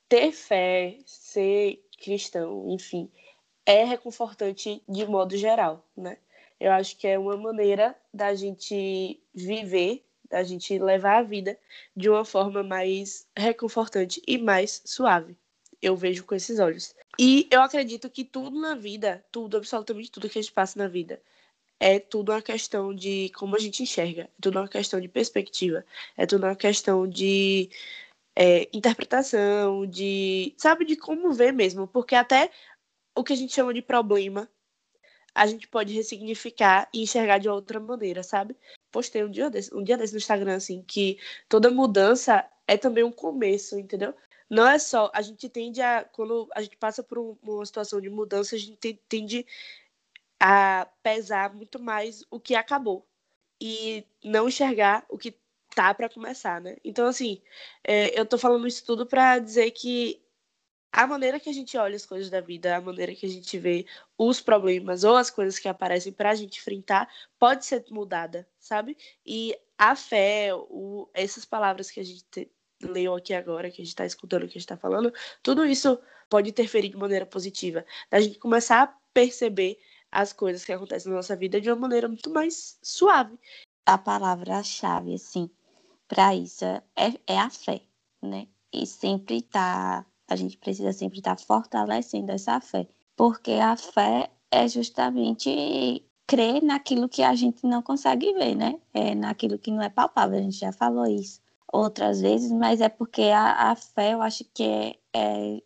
ter 0.07 0.31
fé, 0.31 0.97
ser 1.05 1.83
cristão, 1.97 2.69
enfim, 2.69 3.11
é 3.65 3.83
reconfortante 3.83 4.81
de 4.87 5.05
modo 5.05 5.35
geral, 5.35 5.85
né? 5.97 6.17
Eu 6.59 6.71
acho 6.71 6.97
que 6.97 7.07
é 7.07 7.19
uma 7.19 7.35
maneira 7.35 7.95
da 8.13 8.33
gente 8.33 9.21
viver, 9.33 10.05
da 10.29 10.43
gente 10.43 10.77
levar 10.79 11.17
a 11.17 11.23
vida 11.23 11.57
de 11.95 12.09
uma 12.09 12.23
forma 12.23 12.63
mais 12.63 13.27
reconfortante 13.35 14.21
e 14.25 14.37
mais 14.37 14.81
suave. 14.85 15.37
Eu 15.81 15.95
vejo 15.95 16.23
com 16.23 16.35
esses 16.35 16.59
olhos. 16.59 16.95
E 17.19 17.47
eu 17.51 17.61
acredito 17.61 18.09
que 18.09 18.23
tudo 18.23 18.59
na 18.59 18.75
vida, 18.75 19.23
tudo, 19.31 19.57
absolutamente 19.57 20.11
tudo 20.11 20.29
que 20.29 20.39
a 20.39 20.41
gente 20.41 20.53
passa 20.53 20.79
na 20.79 20.87
vida, 20.87 21.21
é 21.79 21.99
tudo 21.99 22.31
uma 22.31 22.41
questão 22.41 22.93
de 22.93 23.29
como 23.35 23.55
a 23.55 23.59
gente 23.59 23.83
enxerga, 23.83 24.23
é 24.23 24.41
tudo 24.41 24.59
uma 24.59 24.67
questão 24.67 24.99
de 24.99 25.07
perspectiva, 25.07 25.85
é 26.17 26.25
tudo 26.25 26.45
uma 26.45 26.55
questão 26.55 27.07
de 27.07 27.69
é, 28.35 28.69
interpretação, 28.73 29.85
de 29.85 30.53
sabe 30.57 30.85
de 30.85 30.95
como 30.95 31.33
ver 31.33 31.53
mesmo, 31.53 31.87
porque 31.87 32.15
até 32.15 32.51
o 33.15 33.23
que 33.23 33.33
a 33.33 33.35
gente 33.35 33.53
chama 33.53 33.73
de 33.73 33.81
problema 33.81 34.49
a 35.35 35.45
gente 35.47 35.67
pode 35.67 35.93
ressignificar 35.93 36.87
e 36.93 37.03
enxergar 37.03 37.39
de 37.39 37.49
outra 37.49 37.77
maneira, 37.77 38.23
sabe? 38.23 38.55
Postei 38.89 39.21
um 39.23 39.29
dia 39.29 39.49
desse, 39.49 39.75
um 39.75 39.83
dia 39.83 39.97
desse 39.97 40.13
no 40.13 40.17
Instagram 40.17 40.55
assim 40.55 40.81
que 40.81 41.19
toda 41.49 41.69
mudança 41.69 42.49
é 42.65 42.77
também 42.77 43.03
um 43.03 43.11
começo, 43.11 43.77
entendeu? 43.77 44.15
Não 44.49 44.65
é 44.65 44.79
só 44.79 45.11
a 45.13 45.21
gente 45.21 45.49
tende 45.49 45.81
a 45.81 46.05
quando 46.05 46.47
a 46.55 46.61
gente 46.61 46.77
passa 46.77 47.03
por 47.03 47.19
um, 47.19 47.37
uma 47.43 47.65
situação 47.65 47.99
de 47.99 48.09
mudança 48.09 48.55
a 48.55 48.59
gente 48.59 48.93
tende 49.09 49.45
a 50.47 50.87
pesar 51.01 51.55
muito 51.55 51.81
mais 51.81 52.23
o 52.29 52.39
que 52.39 52.53
acabou 52.53 53.03
e 53.59 54.05
não 54.23 54.47
enxergar 54.47 55.03
o 55.09 55.17
que 55.17 55.35
tá 55.73 55.91
para 55.91 56.07
começar, 56.07 56.61
né? 56.61 56.77
Então, 56.83 57.07
assim, 57.07 57.41
é, 57.83 58.19
eu 58.19 58.27
tô 58.27 58.37
falando 58.37 58.67
isso 58.67 58.85
tudo 58.85 59.07
para 59.07 59.39
dizer 59.39 59.71
que 59.71 60.23
a 60.91 61.07
maneira 61.07 61.39
que 61.39 61.49
a 61.49 61.53
gente 61.53 61.75
olha 61.75 61.95
as 61.95 62.05
coisas 62.05 62.29
da 62.29 62.41
vida, 62.41 62.75
a 62.75 62.79
maneira 62.79 63.15
que 63.15 63.25
a 63.25 63.29
gente 63.29 63.57
vê 63.57 63.87
os 64.15 64.39
problemas 64.39 65.03
ou 65.03 65.15
as 65.17 65.31
coisas 65.31 65.57
que 65.57 65.67
aparecem 65.67 66.13
para 66.13 66.29
a 66.29 66.35
gente 66.35 66.59
enfrentar, 66.59 67.09
pode 67.39 67.65
ser 67.65 67.83
mudada, 67.89 68.47
sabe? 68.59 68.95
E 69.25 69.57
a 69.75 69.95
fé, 69.95 70.51
o, 70.53 71.09
essas 71.15 71.43
palavras 71.43 71.89
que 71.89 71.99
a 71.99 72.03
gente 72.03 72.23
te, 72.25 72.51
leu 72.83 73.15
aqui 73.15 73.33
agora, 73.33 73.71
que 73.71 73.81
a 73.81 73.83
gente 73.83 73.93
está 73.93 74.05
escutando, 74.05 74.41
que 74.41 74.49
a 74.49 74.49
gente 74.49 74.59
está 74.59 74.77
falando, 74.77 75.11
tudo 75.41 75.65
isso 75.65 75.99
pode 76.29 76.51
interferir 76.51 76.89
de 76.89 76.97
maneira 76.97 77.25
positiva. 77.25 77.83
Da 78.11 78.19
gente 78.19 78.37
começar 78.37 78.83
a 78.83 78.95
perceber 79.11 79.79
as 80.11 80.33
coisas 80.33 80.63
que 80.63 80.71
acontecem 80.71 81.09
na 81.09 81.17
nossa 81.17 81.35
vida 81.35 81.59
de 81.59 81.69
uma 81.69 81.75
maneira 81.75 82.07
muito 82.07 82.29
mais 82.29 82.77
suave. 82.81 83.37
A 83.85 83.97
palavra-chave, 83.97 85.13
assim, 85.13 85.49
para 86.07 86.35
isso 86.35 86.65
é, 86.65 86.83
é 87.27 87.37
a 87.37 87.49
fé, 87.49 87.81
né? 88.21 88.47
E 88.73 88.85
sempre 88.85 89.41
tá, 89.41 90.05
a 90.27 90.35
gente 90.35 90.57
precisa 90.57 90.91
sempre 90.91 91.19
estar 91.19 91.35
tá 91.35 91.43
fortalecendo 91.43 92.31
essa 92.31 92.59
fé, 92.59 92.87
porque 93.15 93.51
a 93.51 93.75
fé 93.75 94.31
é 94.51 94.67
justamente 94.67 96.03
crer 96.27 96.63
naquilo 96.63 97.07
que 97.07 97.21
a 97.23 97.35
gente 97.35 97.65
não 97.65 97.81
consegue 97.81 98.33
ver, 98.33 98.55
né? 98.55 98.79
É 98.93 99.13
naquilo 99.13 99.59
que 99.59 99.71
não 99.71 99.81
é 99.81 99.89
palpável, 99.89 100.39
a 100.39 100.41
gente 100.41 100.57
já 100.57 100.71
falou 100.71 101.05
isso 101.05 101.39
outras 101.71 102.21
vezes, 102.21 102.51
mas 102.51 102.81
é 102.81 102.89
porque 102.89 103.23
a, 103.23 103.71
a 103.71 103.75
fé, 103.75 104.13
eu 104.13 104.21
acho 104.21 104.45
que 104.53 104.63
é, 104.63 104.95
é 105.13 105.61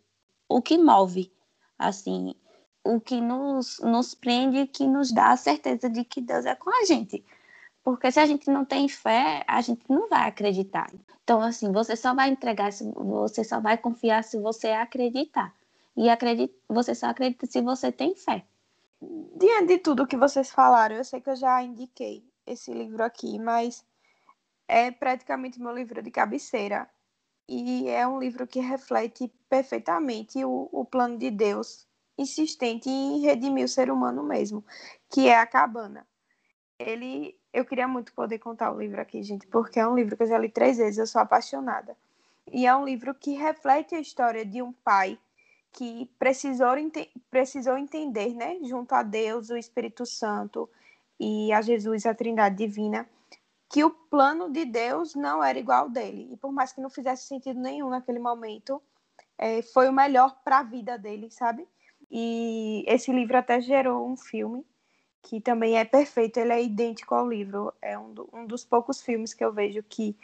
o 0.48 0.60
que 0.60 0.76
move, 0.76 1.32
assim, 1.78 2.34
o 2.84 3.00
que 3.00 3.20
nos, 3.20 3.78
nos 3.80 4.14
prende 4.14 4.58
e 4.58 4.66
que 4.66 4.86
nos 4.86 5.12
dá 5.12 5.32
a 5.32 5.36
certeza 5.36 5.88
de 5.88 6.04
que 6.04 6.20
Deus 6.20 6.46
é 6.46 6.54
com 6.54 6.70
a 6.70 6.84
gente. 6.84 7.24
Porque 7.82 8.10
se 8.10 8.20
a 8.20 8.26
gente 8.26 8.50
não 8.50 8.64
tem 8.64 8.88
fé, 8.88 9.44
a 9.46 9.60
gente 9.60 9.84
não 9.88 10.08
vai 10.08 10.28
acreditar. 10.28 10.90
Então, 11.22 11.40
assim, 11.40 11.72
você 11.72 11.96
só 11.96 12.14
vai 12.14 12.28
entregar, 12.28 12.70
você 12.72 13.44
só 13.44 13.60
vai 13.60 13.78
confiar 13.78 14.24
se 14.24 14.38
você 14.38 14.68
acreditar. 14.68 15.54
E 15.96 16.08
acredita, 16.08 16.54
você 16.68 16.94
só 16.94 17.06
acredita 17.06 17.46
se 17.46 17.60
você 17.60 17.90
tem 17.90 18.14
fé. 18.14 18.44
Diante 19.36 19.66
de 19.66 19.78
tudo 19.78 20.06
que 20.06 20.16
vocês 20.16 20.50
falaram, 20.50 20.96
eu 20.96 21.04
sei 21.04 21.20
que 21.20 21.30
eu 21.30 21.36
já 21.36 21.62
indiquei 21.62 22.24
esse 22.46 22.72
livro 22.72 23.02
aqui, 23.02 23.38
mas 23.38 23.84
é 24.68 24.90
praticamente 24.90 25.60
meu 25.60 25.74
livro 25.74 26.02
de 26.02 26.10
cabeceira. 26.10 26.88
E 27.48 27.88
é 27.88 28.06
um 28.06 28.18
livro 28.18 28.46
que 28.46 28.60
reflete 28.60 29.32
perfeitamente 29.48 30.44
o, 30.44 30.68
o 30.70 30.84
plano 30.84 31.18
de 31.18 31.30
Deus, 31.30 31.86
insistente 32.20 32.88
em 32.88 33.20
redimir 33.20 33.64
o 33.64 33.68
ser 33.68 33.90
humano 33.90 34.22
mesmo, 34.22 34.64
que 35.08 35.28
é 35.28 35.38
a 35.38 35.46
cabana. 35.46 36.06
Ele, 36.78 37.38
eu 37.52 37.64
queria 37.64 37.88
muito 37.88 38.12
poder 38.12 38.38
contar 38.38 38.72
o 38.72 38.80
livro 38.80 39.00
aqui, 39.00 39.22
gente, 39.22 39.46
porque 39.46 39.80
é 39.80 39.86
um 39.86 39.94
livro 39.94 40.16
que 40.16 40.22
eu 40.22 40.28
já 40.28 40.38
li 40.38 40.48
três 40.48 40.78
vezes, 40.78 40.98
eu 40.98 41.06
sou 41.06 41.20
apaixonada. 41.20 41.96
E 42.52 42.66
é 42.66 42.74
um 42.74 42.84
livro 42.84 43.14
que 43.14 43.32
reflete 43.32 43.94
a 43.94 44.00
história 44.00 44.44
de 44.44 44.62
um 44.62 44.72
pai 44.72 45.18
que 45.72 46.10
precisou, 46.18 46.68
precisou 47.30 47.78
entender, 47.78 48.34
né, 48.34 48.58
junto 48.62 48.92
a 48.92 49.02
Deus, 49.02 49.50
o 49.50 49.56
Espírito 49.56 50.04
Santo 50.04 50.68
e 51.18 51.52
a 51.52 51.62
Jesus, 51.62 52.06
a 52.06 52.14
Trindade 52.14 52.56
Divina, 52.56 53.08
que 53.68 53.84
o 53.84 53.90
plano 53.90 54.50
de 54.50 54.64
Deus 54.64 55.14
não 55.14 55.44
era 55.44 55.58
igual 55.58 55.84
ao 55.84 55.90
dele. 55.90 56.28
E 56.32 56.36
por 56.36 56.50
mais 56.50 56.72
que 56.72 56.80
não 56.80 56.90
fizesse 56.90 57.26
sentido 57.26 57.60
nenhum 57.60 57.88
naquele 57.88 58.18
momento, 58.18 58.82
é, 59.38 59.62
foi 59.62 59.88
o 59.88 59.92
melhor 59.92 60.40
para 60.42 60.58
a 60.58 60.62
vida 60.62 60.98
dele, 60.98 61.30
sabe? 61.30 61.68
E 62.10 62.84
esse 62.88 63.12
livro 63.12 63.36
até 63.36 63.60
gerou 63.60 64.08
um 64.08 64.16
filme 64.16 64.64
que 65.22 65.40
também 65.40 65.78
é 65.78 65.84
perfeito, 65.84 66.38
ele 66.38 66.52
é 66.52 66.62
idêntico 66.62 67.14
ao 67.14 67.28
livro. 67.28 67.72
É 67.80 67.98
um, 67.98 68.12
do, 68.12 68.28
um 68.32 68.46
dos 68.46 68.64
poucos 68.64 69.02
filmes 69.02 69.34
que 69.34 69.44
eu 69.44 69.52
vejo 69.52 69.82
que 69.82 70.16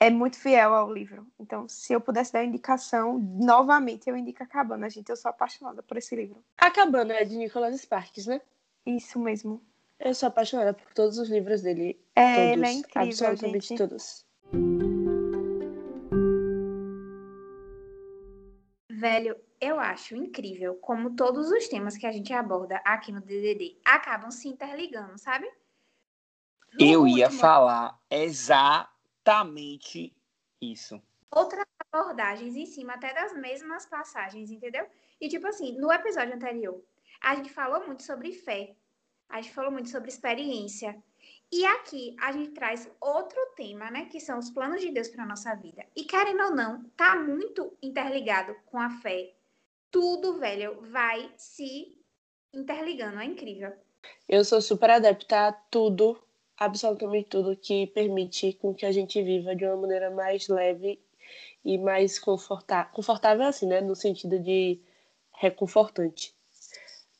é 0.00 0.10
muito 0.10 0.36
fiel 0.36 0.74
ao 0.74 0.92
livro. 0.92 1.26
Então, 1.38 1.68
se 1.68 1.92
eu 1.92 2.00
pudesse 2.00 2.32
dar 2.32 2.44
indicação, 2.44 3.18
novamente 3.18 4.10
eu 4.10 4.16
indico 4.16 4.42
A 4.42 4.46
Cabana, 4.46 4.90
gente. 4.90 5.08
Eu 5.08 5.16
sou 5.16 5.30
apaixonada 5.30 5.82
por 5.82 5.96
esse 5.96 6.16
livro. 6.16 6.42
A 6.58 6.70
Cabana 6.70 7.14
é 7.14 7.24
de 7.24 7.36
Nicholas 7.36 7.80
Sparks, 7.80 8.26
né? 8.26 8.40
Isso 8.84 9.18
mesmo. 9.18 9.62
Eu 10.00 10.12
sou 10.14 10.26
apaixonada 10.26 10.74
por 10.74 10.92
todos 10.92 11.18
os 11.18 11.28
livros 11.30 11.62
dele. 11.62 12.00
É, 12.16 12.34
todos, 12.34 12.52
ele 12.52 12.66
é 12.66 12.72
incrível, 12.72 13.28
absolutamente 13.28 13.68
gente. 13.68 13.78
todos. 13.78 14.26
Velho, 19.02 19.34
eu 19.60 19.80
acho 19.80 20.14
incrível 20.14 20.76
como 20.76 21.16
todos 21.16 21.50
os 21.50 21.66
temas 21.66 21.96
que 21.96 22.06
a 22.06 22.12
gente 22.12 22.32
aborda 22.32 22.76
aqui 22.84 23.10
no 23.10 23.20
DDD 23.20 23.80
acabam 23.84 24.30
se 24.30 24.46
interligando, 24.46 25.18
sabe? 25.18 25.44
No 26.74 26.86
Eu 26.86 27.04
ia 27.08 27.24
último, 27.24 27.40
falar 27.40 27.98
exatamente 28.08 28.86
isso. 30.60 31.02
Outras 31.32 31.64
abordagens 31.92 32.54
em 32.54 32.64
cima 32.64 32.92
até 32.92 33.12
das 33.12 33.34
mesmas 33.34 33.86
passagens, 33.86 34.52
entendeu? 34.52 34.86
E 35.20 35.28
tipo 35.28 35.48
assim, 35.48 35.76
no 35.80 35.92
episódio 35.92 36.36
anterior, 36.36 36.80
a 37.20 37.34
gente 37.34 37.50
falou 37.50 37.84
muito 37.84 38.04
sobre 38.04 38.32
fé, 38.32 38.76
a 39.28 39.40
gente 39.40 39.52
falou 39.52 39.72
muito 39.72 39.88
sobre 39.88 40.10
experiência. 40.10 40.96
E 41.52 41.66
aqui 41.66 42.16
a 42.18 42.32
gente 42.32 42.52
traz 42.52 42.90
outro 42.98 43.38
tema, 43.54 43.90
né? 43.90 44.06
Que 44.06 44.18
são 44.18 44.38
os 44.38 44.48
planos 44.48 44.80
de 44.80 44.90
Deus 44.90 45.08
para 45.08 45.26
nossa 45.26 45.54
vida. 45.54 45.84
E 45.94 46.04
querendo 46.04 46.44
ou 46.44 46.50
não, 46.54 46.82
tá 46.96 47.14
muito 47.16 47.76
interligado 47.82 48.56
com 48.64 48.80
a 48.80 48.88
fé. 48.88 49.34
Tudo, 49.90 50.38
velho, 50.38 50.80
vai 50.90 51.30
se 51.36 51.98
interligando. 52.54 53.20
É 53.20 53.26
incrível. 53.26 53.70
Eu 54.26 54.46
sou 54.46 54.62
super 54.62 54.88
adepta 54.88 55.48
a 55.48 55.52
tudo, 55.52 56.18
absolutamente 56.56 57.28
tudo 57.28 57.54
que 57.54 57.86
permite 57.88 58.54
com 58.54 58.74
que 58.74 58.86
a 58.86 58.90
gente 58.90 59.22
viva 59.22 59.54
de 59.54 59.66
uma 59.66 59.76
maneira 59.76 60.10
mais 60.10 60.48
leve 60.48 60.98
e 61.62 61.76
mais 61.76 62.18
confortável. 62.18 62.90
Confortável 62.94 63.46
assim, 63.46 63.66
né? 63.66 63.82
No 63.82 63.94
sentido 63.94 64.38
de 64.38 64.80
reconfortante. 65.34 66.34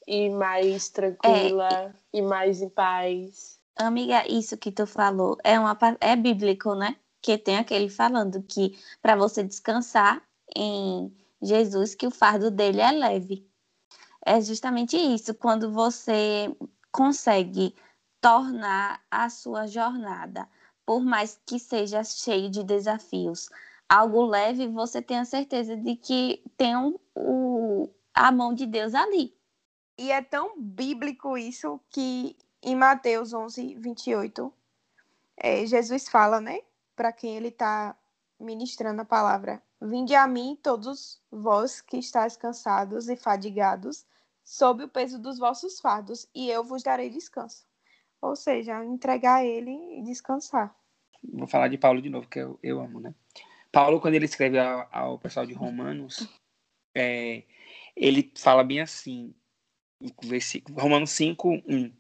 E 0.07 0.31
mais 0.31 0.89
tranquila, 0.89 1.95
e 2.11 2.23
mais 2.23 2.63
em 2.63 2.71
paz. 2.71 3.62
Amiga, 3.77 4.27
isso 4.29 4.57
que 4.57 4.71
tu 4.73 4.87
falou 4.87 5.37
é, 5.45 5.59
uma, 5.59 5.77
é 6.01 6.15
bíblico, 6.17 6.75
né? 6.75 6.97
Que 7.23 7.39
tem 7.39 7.57
aquele 7.59 7.89
falando 7.89 8.43
que 8.43 8.79
para 9.03 9.17
você 9.17 9.43
descansar 9.43 10.23
em 10.57 11.15
Jesus, 11.43 11.95
que 11.95 12.07
o 12.07 12.11
fardo 12.11 12.51
dele 12.51 12.81
é 12.81 12.91
leve. 12.93 13.49
É 14.25 14.41
justamente 14.41 14.97
isso, 14.97 15.35
quando 15.35 15.73
você 15.73 16.55
consegue 16.93 17.75
tornar 18.21 19.03
a 19.11 19.31
sua 19.31 19.67
jornada, 19.67 20.49
por 20.87 21.03
mais 21.05 21.41
que 21.47 21.59
seja 21.59 22.05
cheio 22.05 22.51
de 22.51 22.65
desafios, 22.65 23.49
algo 23.89 24.25
leve, 24.27 24.69
você 24.69 25.03
tem 25.03 25.19
a 25.19 25.25
certeza 25.25 25.77
de 25.77 25.97
que 25.97 26.43
tem 26.57 26.77
um- 26.77 26.99
o, 27.17 27.91
a 28.15 28.33
mão 28.33 28.55
de 28.55 28.67
Deus 28.67 28.95
ali. 28.95 29.35
E 29.99 30.11
é 30.13 30.23
tão 30.23 30.61
bíblico 30.61 31.39
isso 31.39 31.81
que 31.91 32.37
em 32.63 32.77
Mateus 32.77 33.33
11, 33.33 33.75
28, 33.75 34.53
é, 35.37 35.67
Jesus 35.67 36.09
fala, 36.09 36.41
né? 36.41 36.61
Para 36.95 37.13
quem 37.13 37.37
ele 37.37 37.49
está 37.49 37.97
ministrando 38.39 39.03
a 39.03 39.05
palavra: 39.05 39.63
Vinde 39.81 40.15
a 40.15 40.27
mim, 40.27 40.57
todos 40.63 41.21
vós 41.31 41.81
que 41.81 41.97
estáis 41.97 42.37
cansados 42.37 43.09
e 43.09 43.17
fadigados, 43.17 44.07
sob 44.45 44.85
o 44.85 44.89
peso 44.89 45.19
dos 45.19 45.39
vossos 45.39 45.81
fardos, 45.81 46.29
e 46.35 46.49
eu 46.49 46.63
vos 46.63 46.83
darei 46.83 47.11
descanso. 47.11 47.67
Ou 48.21 48.37
seja, 48.37 48.85
entregar 48.85 49.45
ele 49.45 49.99
e 49.99 50.03
descansar. 50.03 50.75
Vou 51.25 51.49
falar 51.49 51.69
de 51.69 51.79
Paulo 51.79 52.01
de 52.01 52.11
novo, 52.11 52.29
que 52.29 52.39
eu, 52.39 52.59
eu 52.63 52.81
amo, 52.81 53.01
né? 53.01 53.15
Paulo, 53.73 54.01
quando 54.01 54.15
ele 54.15 54.27
escreve 54.27 54.59
ao, 54.59 54.89
ao 54.93 55.19
pessoal 55.19 55.47
de 55.47 55.55
Romanos, 55.55 56.29
é, 56.95 57.43
ele 57.97 58.31
fala 58.37 58.63
bem 58.63 58.81
assim, 58.81 59.35
Romanos 60.77 61.11
5, 61.11 61.49
1. 61.67 61.93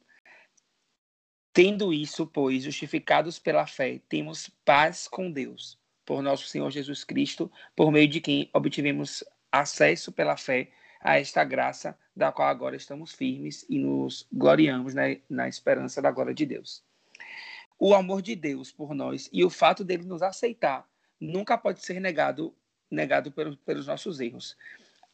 Tendo 1.53 1.93
isso, 1.93 2.27
pois, 2.27 2.63
justificados 2.63 3.39
pela 3.39 3.67
fé, 3.67 4.01
temos 4.09 4.49
paz 4.65 5.07
com 5.07 5.31
Deus, 5.31 5.79
por 6.05 6.23
nosso 6.23 6.47
Senhor 6.47 6.71
Jesus 6.71 7.05
Cristo, 7.05 7.51
por 7.77 7.93
meio 7.93 8.09
de 8.09 8.21
quem 8.21 8.49
obtivemos 8.55 9.23
acesso 9.51 10.11
pela 10.11 10.37
fé 10.37 10.71
a 11.01 11.19
esta 11.19 11.45
graça, 11.45 11.99
da 12.17 12.33
qual 12.33 12.49
agora 12.49 12.77
estamos 12.77 13.13
firmes 13.13 13.67
e 13.69 13.79
nos 13.79 14.27
gloriamos 14.33 14.95
na, 14.95 15.03
na 15.29 15.49
esperança 15.49 16.01
da 16.01 16.11
glória 16.11 16.33
de 16.33 16.47
Deus. 16.47 16.83
O 17.79 17.95
amor 17.95 18.23
de 18.23 18.35
Deus 18.37 18.71
por 18.71 18.95
nós 18.95 19.29
e 19.33 19.45
o 19.45 19.51
fato 19.51 19.85
dele 19.85 20.05
nos 20.05 20.23
aceitar 20.23 20.89
nunca 21.21 21.59
pode 21.59 21.85
ser 21.85 22.01
negado, 22.01 22.55
negado 22.91 23.33
pelos 23.33 23.87
nossos 23.87 24.21
erros. 24.21 24.57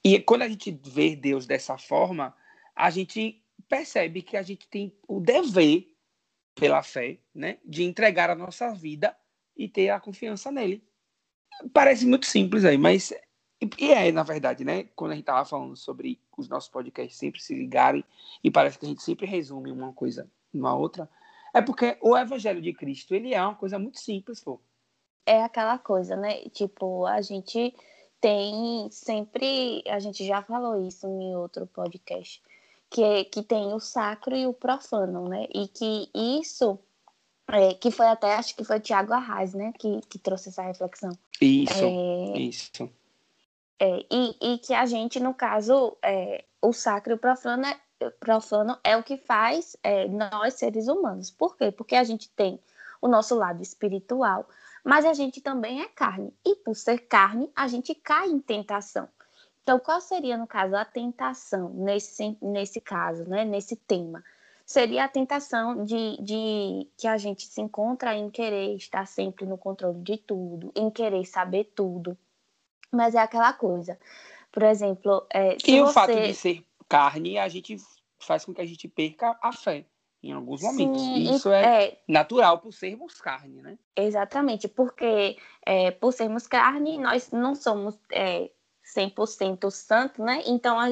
E 0.05 0.21
quando 0.21 0.43
a 0.43 0.49
gente 0.49 0.79
vê 0.85 1.17
Deus 1.17 1.47
dessa 1.47 1.77
forma, 1.77 2.35
a 2.77 2.91
gente 2.91 3.43
percebe 3.69 4.23
que 4.23 4.37
a 4.37 4.43
gente 4.43 4.69
tem 4.69 4.93
o 5.07 5.21
dever, 5.21 5.89
pela 6.59 6.83
fé, 6.83 7.19
né, 7.35 7.59
de 7.65 7.85
entregar 7.85 8.31
a 8.31 8.35
nossa 8.35 8.73
vida 8.75 9.17
e 9.57 9.69
ter 9.69 9.91
a 9.91 10.01
confiança 10.01 10.51
nele. 10.51 10.83
Parece 11.73 12.07
muito 12.07 12.27
simples 12.27 12.65
aí, 12.65 12.79
mas 12.79 13.13
e 13.79 13.93
é, 13.93 14.13
na 14.13 14.23
verdade, 14.23 14.65
né? 14.65 14.85
Quando 14.95 15.13
a 15.13 15.15
gente 15.17 15.25
tava 15.25 15.45
falando 15.45 15.77
sobre 15.77 16.21
os 16.37 16.49
nossos 16.49 16.69
podcasts 16.69 17.19
sempre 17.19 17.41
se 17.41 17.55
ligarem 17.55 18.05
e 18.43 18.51
parece 18.51 18.79
que 18.79 18.87
a 18.87 18.89
gente 18.89 19.03
sempre 19.03 19.27
resume 19.27 19.73
uma 19.73 19.93
coisa 19.93 20.31
numa 20.53 20.77
outra, 20.77 21.09
é 21.53 21.61
porque 21.61 21.99
o 22.01 22.17
evangelho 22.17 22.63
de 22.63 22.73
Cristo, 22.73 23.15
ele 23.15 23.35
é 23.35 23.43
uma 23.43 23.57
coisa 23.57 23.79
muito 23.79 23.99
simples, 23.99 24.41
pô. 24.41 24.61
é 25.27 25.43
aquela 25.43 25.79
coisa, 25.79 26.17
né? 26.17 26.43
Tipo, 26.51 27.05
a 27.07 27.21
gente 27.21 27.75
tem 28.21 28.89
sempre, 28.91 29.83
a 29.89 29.99
gente 29.99 30.25
já 30.25 30.43
falou 30.43 30.87
isso 30.87 31.07
em 31.07 31.37
outro 31.37 31.67
podcast, 31.67 32.43
que, 32.91 33.03
é- 33.03 33.25
que 33.25 33.43
tem 33.43 33.73
o 33.73 33.81
sacro 33.81 34.35
e 34.35 34.47
o 34.47 34.53
profano, 34.53 35.29
né? 35.29 35.47
E 35.55 35.69
que 35.69 36.11
isso, 36.15 36.79
é, 37.49 37.75
que 37.75 37.91
foi 37.91 38.07
até, 38.07 38.35
acho 38.35 38.55
que 38.57 38.65
foi 38.65 38.81
Tiago 38.81 39.13
Arraes, 39.13 39.55
né? 39.55 39.73
Que, 39.79 40.01
que 40.09 40.19
trouxe 40.19 40.49
essa 40.49 40.63
reflexão. 40.63 41.11
Isso, 41.41 41.85
É, 41.85 42.39
isso. 42.39 42.91
é, 43.81 44.07
e, 44.11 44.37
e 44.55 44.59
que 44.59 44.75
a 44.75 44.87
gente, 44.87 45.21
no 45.21 45.35
caso, 45.35 45.97
é, 46.03 46.45
o 46.61 46.73
sacro 46.73 47.13
e 47.13 47.15
o 47.15 47.19
profano 47.19 47.67
é, 47.67 48.11
profano 48.21 48.79
é 48.85 48.97
o 48.97 49.03
que 49.03 49.17
faz 49.17 49.77
é, 49.83 50.09
nós, 50.09 50.55
seres 50.55 50.89
humanos. 50.89 51.31
Por 51.31 51.57
quê? 51.57 51.71
Porque 51.71 51.95
a 51.97 52.05
gente 52.05 52.29
tem 52.31 52.61
o 53.01 53.09
nosso 53.09 53.35
lado 53.35 53.63
espiritual, 53.63 54.49
mas 54.85 55.05
a 55.05 55.13
gente 55.13 55.41
também 55.41 55.83
é 55.83 55.89
carne. 55.89 56.33
E 56.45 56.57
por 56.57 56.75
ser 56.75 56.99
carne, 57.07 57.51
a 57.55 57.69
gente 57.69 57.95
cai 57.95 58.29
em 58.29 58.41
tentação. 58.41 59.09
Então, 59.69 59.79
qual 59.79 60.01
seria, 60.01 60.35
no 60.39 60.47
caso, 60.47 60.75
a 60.75 60.83
tentação 60.83 61.69
nesse, 61.75 62.39
nesse 62.41 62.81
caso, 62.81 63.29
né? 63.29 63.45
nesse 63.45 63.77
tema? 63.77 64.25
Seria 64.65 65.05
a 65.05 65.09
tentação 65.09 65.85
de, 65.85 66.17
de 66.23 66.89
que 66.97 67.07
a 67.07 67.19
gente 67.19 67.45
se 67.45 67.61
encontra 67.61 68.17
em 68.17 68.31
querer 68.31 68.75
estar 68.77 69.07
sempre 69.07 69.45
no 69.45 69.59
controle 69.59 70.01
de 70.01 70.17
tudo, 70.17 70.73
em 70.75 70.91
querer 70.91 71.23
saber 71.27 71.71
tudo. 71.75 72.17
Mas 72.91 73.15
é 73.15 73.19
aquela 73.19 73.53
coisa. 73.53 73.99
Por 74.51 74.63
exemplo, 74.63 75.27
é, 75.29 75.59
se 75.59 75.71
E 75.71 75.83
o 75.83 75.85
você... 75.85 75.93
fato 75.93 76.15
de 76.15 76.33
ser 76.33 76.65
carne, 76.89 77.37
a 77.37 77.47
gente 77.47 77.77
faz 78.19 78.47
com 78.47 78.55
que 78.55 78.63
a 78.63 78.67
gente 78.67 78.89
perca 78.89 79.39
a 79.43 79.53
fé. 79.53 79.85
em 80.23 80.33
alguns 80.33 80.63
momentos. 80.63 81.03
Sim, 81.03 81.35
isso 81.35 81.53
é, 81.53 81.85
é, 81.85 82.01
natural 82.09 82.59
por 82.59 82.73
sermos 82.73 83.21
carne, 83.21 83.61
né? 83.61 83.79
Exatamente, 83.95 84.67
porque 84.67 85.37
é, 85.65 85.91
por 85.91 86.13
sermos 86.13 86.47
carne, 86.47 86.97
nós 86.97 87.31
não 87.31 87.55
somos 87.55 87.99
é, 88.11 88.51
100% 88.93 89.71
santo, 89.71 90.23
né? 90.23 90.43
Então, 90.47 90.79
a 90.79 90.89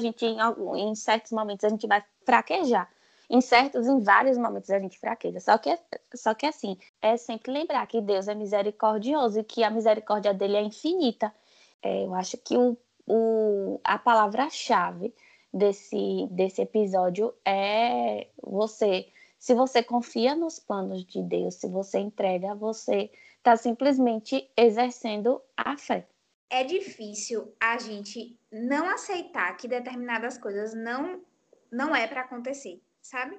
gente, 0.00 0.24
em, 0.26 0.40
algum- 0.40 0.76
em 0.76 0.94
certos 0.94 1.32
momentos, 1.32 1.64
a 1.64 1.68
gente 1.68 1.86
vai 1.86 2.04
fraquejar. 2.24 2.90
Em 3.28 3.40
certos, 3.40 3.86
em 3.86 4.00
vários 4.00 4.38
momentos, 4.38 4.70
a 4.70 4.78
gente 4.78 4.98
fraqueja. 4.98 5.40
Só 5.40 5.58
que, 5.58 5.76
só 6.14 6.34
que 6.34 6.46
assim, 6.46 6.78
é 7.02 7.16
sempre 7.16 7.50
lembrar 7.50 7.86
que 7.86 8.00
Deus 8.00 8.28
é 8.28 8.34
misericordioso 8.34 9.40
e 9.40 9.44
que 9.44 9.64
a 9.64 9.70
misericórdia 9.70 10.32
dele 10.32 10.56
é 10.56 10.62
infinita. 10.62 11.34
É, 11.82 12.04
eu 12.04 12.14
acho 12.14 12.36
que 12.38 12.56
o, 12.56 12.76
o, 13.06 13.80
a 13.82 13.98
palavra-chave 13.98 15.12
desse, 15.52 16.28
desse 16.30 16.62
episódio 16.62 17.34
é 17.44 18.28
você 18.42 19.08
se 19.38 19.54
você 19.54 19.82
confia 19.82 20.34
nos 20.34 20.58
planos 20.58 21.04
de 21.04 21.22
Deus, 21.22 21.54
se 21.56 21.68
você 21.68 21.98
entrega, 21.98 22.54
você 22.54 23.10
está 23.38 23.56
simplesmente 23.56 24.50
exercendo 24.56 25.40
a 25.56 25.76
fé. 25.76 26.06
É 26.48 26.62
difícil 26.64 27.54
a 27.60 27.76
gente 27.78 28.38
não 28.52 28.88
aceitar 28.88 29.56
que 29.56 29.66
determinadas 29.68 30.38
coisas 30.38 30.74
não 30.74 31.24
não 31.70 31.94
é 31.94 32.06
para 32.06 32.20
acontecer, 32.20 32.80
sabe? 33.02 33.38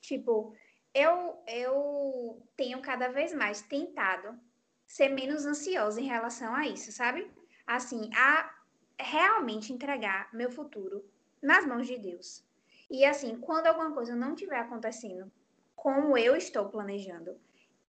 Tipo, 0.00 0.54
eu 0.92 1.42
eu 1.46 2.46
tenho 2.56 2.82
cada 2.82 3.08
vez 3.08 3.32
mais 3.32 3.62
tentado 3.62 4.38
ser 4.86 5.08
menos 5.08 5.46
ansiosa 5.46 6.00
em 6.00 6.06
relação 6.06 6.54
a 6.54 6.66
isso, 6.66 6.90
sabe? 6.90 7.30
Assim, 7.66 8.10
a 8.14 8.52
realmente 8.98 9.72
entregar 9.72 10.28
meu 10.32 10.50
futuro 10.50 11.08
nas 11.40 11.64
mãos 11.64 11.86
de 11.86 11.96
Deus. 11.96 12.44
E 12.90 13.04
assim, 13.04 13.38
quando 13.40 13.68
alguma 13.68 13.92
coisa 13.92 14.16
não 14.16 14.34
estiver 14.34 14.58
acontecendo 14.58 15.30
como 15.76 16.18
eu 16.18 16.36
estou 16.36 16.68
planejando, 16.68 17.40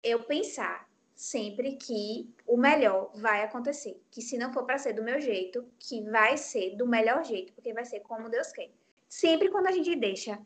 eu 0.04 0.24
pensar 0.24 0.87
sempre 1.18 1.76
que 1.78 2.32
o 2.46 2.56
melhor 2.56 3.12
vai 3.16 3.44
acontecer, 3.44 4.00
que 4.12 4.22
se 4.22 4.38
não 4.38 4.54
for 4.54 4.64
para 4.66 4.78
ser 4.78 4.94
do 4.94 5.02
meu 5.02 5.20
jeito, 5.20 5.68
que 5.80 6.04
vai 6.12 6.38
ser 6.38 6.76
do 6.78 6.88
melhor 6.88 7.26
jeito, 7.26 7.52
porque 7.54 7.74
vai 7.74 7.84
ser 7.84 8.02
como 8.02 8.30
Deus 8.30 8.52
quer. 8.52 8.70
Sempre 9.10 9.50
quando 9.50 9.66
a 9.66 9.72
gente 9.72 9.96
deixa 9.96 10.40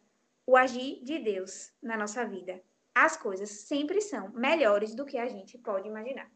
o 0.48 0.56
agir 0.56 1.04
de 1.04 1.20
Deus 1.20 1.74
na 1.84 1.98
nossa 1.98 2.26
vida, 2.26 2.64
as 2.96 3.18
coisas 3.18 3.50
sempre 3.50 4.00
são 4.00 4.30
melhores 4.30 4.96
do 4.96 5.06
que 5.06 5.18
a 5.18 5.28
gente 5.28 5.58
pode 5.58 5.90
imaginar. 5.90 6.32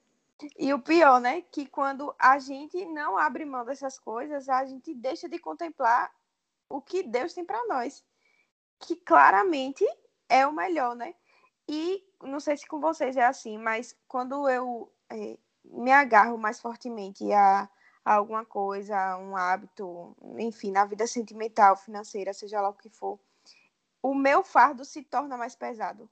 E 0.59 0.73
o 0.73 0.79
pior, 0.79 1.21
né? 1.21 1.41
Que 1.49 1.65
quando 1.65 2.13
a 2.19 2.37
gente 2.37 2.85
não 2.87 3.17
abre 3.17 3.45
mão 3.45 3.63
dessas 3.63 3.97
coisas, 3.97 4.49
a 4.49 4.65
gente 4.65 4.93
deixa 4.93 5.29
de 5.29 5.39
contemplar 5.39 6.13
o 6.69 6.81
que 6.81 7.03
Deus 7.03 7.33
tem 7.33 7.45
para 7.45 7.65
nós. 7.67 8.03
Que 8.79 8.97
claramente 8.97 9.85
é 10.27 10.45
o 10.45 10.51
melhor, 10.51 10.93
né? 10.93 11.15
E 11.67 12.03
não 12.21 12.39
sei 12.39 12.57
se 12.57 12.67
com 12.67 12.79
vocês 12.79 13.17
é 13.17 13.25
assim, 13.25 13.57
mas 13.57 13.95
quando 14.07 14.47
eu 14.49 14.91
eh, 15.09 15.37
me 15.63 15.91
agarro 15.91 16.37
mais 16.37 16.59
fortemente 16.59 17.31
a, 17.33 17.69
a 18.03 18.13
alguma 18.13 18.45
coisa, 18.45 18.95
a 18.97 19.17
um 19.17 19.35
hábito, 19.35 20.15
enfim, 20.37 20.71
na 20.71 20.85
vida 20.85 21.07
sentimental, 21.07 21.75
financeira, 21.75 22.33
seja 22.33 22.61
lá 22.61 22.69
o 22.69 22.73
que 22.73 22.89
for, 22.89 23.19
o 24.01 24.13
meu 24.13 24.43
fardo 24.43 24.85
se 24.85 25.03
torna 25.03 25.37
mais 25.37 25.55
pesado. 25.55 26.09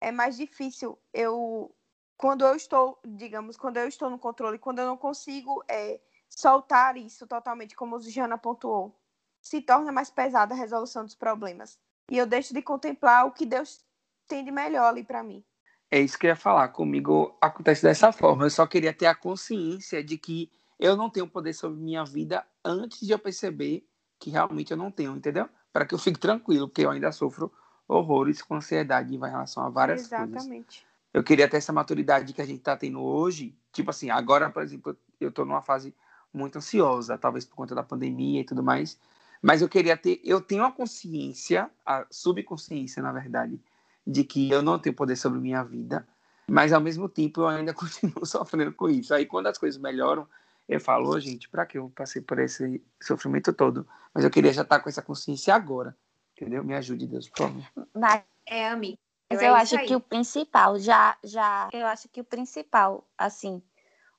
É 0.00 0.12
mais 0.12 0.36
difícil 0.36 0.98
eu 1.12 1.74
quando 2.18 2.44
eu 2.44 2.54
estou, 2.54 2.98
digamos, 3.06 3.56
quando 3.56 3.76
eu 3.76 3.86
estou 3.86 4.10
no 4.10 4.18
controle, 4.18 4.58
quando 4.58 4.80
eu 4.80 4.86
não 4.86 4.96
consigo 4.96 5.64
é, 5.68 6.00
soltar 6.28 6.96
isso 6.96 7.26
totalmente, 7.28 7.76
como 7.76 7.96
o 7.96 8.00
Jana 8.00 8.36
pontuou, 8.36 8.92
se 9.40 9.60
torna 9.60 9.92
mais 9.92 10.10
pesada 10.10 10.52
a 10.52 10.56
resolução 10.56 11.04
dos 11.04 11.14
problemas. 11.14 11.78
E 12.10 12.18
eu 12.18 12.26
deixo 12.26 12.52
de 12.52 12.60
contemplar 12.60 13.24
o 13.24 13.30
que 13.30 13.46
Deus 13.46 13.84
tem 14.28 14.44
de 14.44 14.50
melhor 14.50 14.84
ali 14.84 15.02
para 15.02 15.22
mim. 15.22 15.42
É 15.90 15.98
isso 15.98 16.18
que 16.18 16.26
eu 16.26 16.30
ia 16.30 16.36
falar. 16.36 16.68
Comigo 16.68 17.36
acontece 17.40 17.82
dessa 17.82 18.12
forma. 18.12 18.44
Eu 18.44 18.50
só 18.50 18.66
queria 18.66 18.92
ter 18.92 19.06
a 19.06 19.14
consciência 19.14 20.04
de 20.04 20.18
que 20.18 20.50
eu 20.78 20.96
não 20.96 21.08
tenho 21.08 21.26
poder 21.26 21.54
sobre 21.54 21.80
minha 21.80 22.04
vida 22.04 22.46
antes 22.64 23.00
de 23.00 23.12
eu 23.12 23.18
perceber 23.18 23.84
que 24.18 24.30
realmente 24.30 24.70
eu 24.70 24.76
não 24.76 24.90
tenho, 24.90 25.16
entendeu? 25.16 25.48
Para 25.72 25.86
que 25.86 25.94
eu 25.94 25.98
fique 25.98 26.18
tranquilo, 26.18 26.68
porque 26.68 26.82
eu 26.82 26.90
ainda 26.90 27.10
sofro 27.10 27.52
horrores 27.86 28.42
com 28.42 28.56
ansiedade 28.56 29.14
em 29.14 29.18
relação 29.18 29.64
a 29.64 29.70
várias 29.70 30.06
coisas. 30.06 30.28
Exatamente. 30.28 30.86
Eu 31.12 31.24
queria 31.24 31.48
ter 31.48 31.56
essa 31.56 31.72
maturidade 31.72 32.32
que 32.34 32.42
a 32.42 32.44
gente 32.44 32.58
está 32.58 32.76
tendo 32.76 33.00
hoje. 33.00 33.56
Tipo 33.72 33.90
assim, 33.90 34.10
agora, 34.10 34.50
por 34.50 34.62
exemplo, 34.62 34.96
eu 35.18 35.30
estou 35.30 35.46
numa 35.46 35.62
fase 35.62 35.94
muito 36.32 36.58
ansiosa, 36.58 37.16
talvez 37.16 37.46
por 37.46 37.56
conta 37.56 37.74
da 37.74 37.82
pandemia 37.82 38.42
e 38.42 38.44
tudo 38.44 38.62
mais. 38.62 38.98
Mas 39.40 39.62
eu 39.62 39.68
queria 39.68 39.96
ter, 39.96 40.20
eu 40.22 40.40
tenho 40.40 40.64
a 40.64 40.72
consciência, 40.72 41.70
a 41.86 42.06
subconsciência, 42.10 43.02
na 43.02 43.12
verdade, 43.12 43.60
de 44.08 44.24
que 44.24 44.50
eu 44.50 44.62
não 44.62 44.78
tenho 44.78 44.96
poder 44.96 45.16
sobre 45.16 45.38
minha 45.38 45.62
vida, 45.62 46.08
mas 46.48 46.72
ao 46.72 46.80
mesmo 46.80 47.10
tempo 47.10 47.42
eu 47.42 47.48
ainda 47.48 47.74
continuo 47.74 48.24
sofrendo 48.24 48.72
com 48.72 48.88
isso. 48.88 49.12
Aí 49.12 49.26
quando 49.26 49.48
as 49.48 49.58
coisas 49.58 49.78
melhoram, 49.80 50.26
eu 50.66 50.80
falo, 50.80 51.10
"Ô, 51.10 51.20
gente, 51.20 51.48
para 51.48 51.66
que 51.66 51.76
eu 51.76 51.90
passei 51.94 52.22
por 52.22 52.38
esse 52.38 52.82
sofrimento 53.02 53.52
todo? 53.52 53.86
Mas 54.14 54.24
eu 54.24 54.30
queria 54.30 54.52
já 54.52 54.62
estar 54.62 54.80
com 54.80 54.88
essa 54.88 55.02
consciência 55.02 55.54
agora, 55.54 55.94
entendeu? 56.34 56.64
Me 56.64 56.74
ajude, 56.74 57.06
Deus, 57.06 57.28
por 57.28 57.38
favor. 57.38 57.64
Mas 57.94 58.22
É, 58.46 58.70
amigo. 58.70 58.96
Mas 59.30 59.42
é 59.42 59.48
eu 59.48 59.52
isso 59.54 59.62
acho 59.62 59.76
aí. 59.76 59.86
que 59.86 59.94
o 59.94 60.00
principal, 60.00 60.78
já, 60.78 61.18
já, 61.22 61.68
eu 61.70 61.86
acho 61.86 62.08
que 62.08 62.18
o 62.22 62.24
principal, 62.24 63.06
assim, 63.18 63.62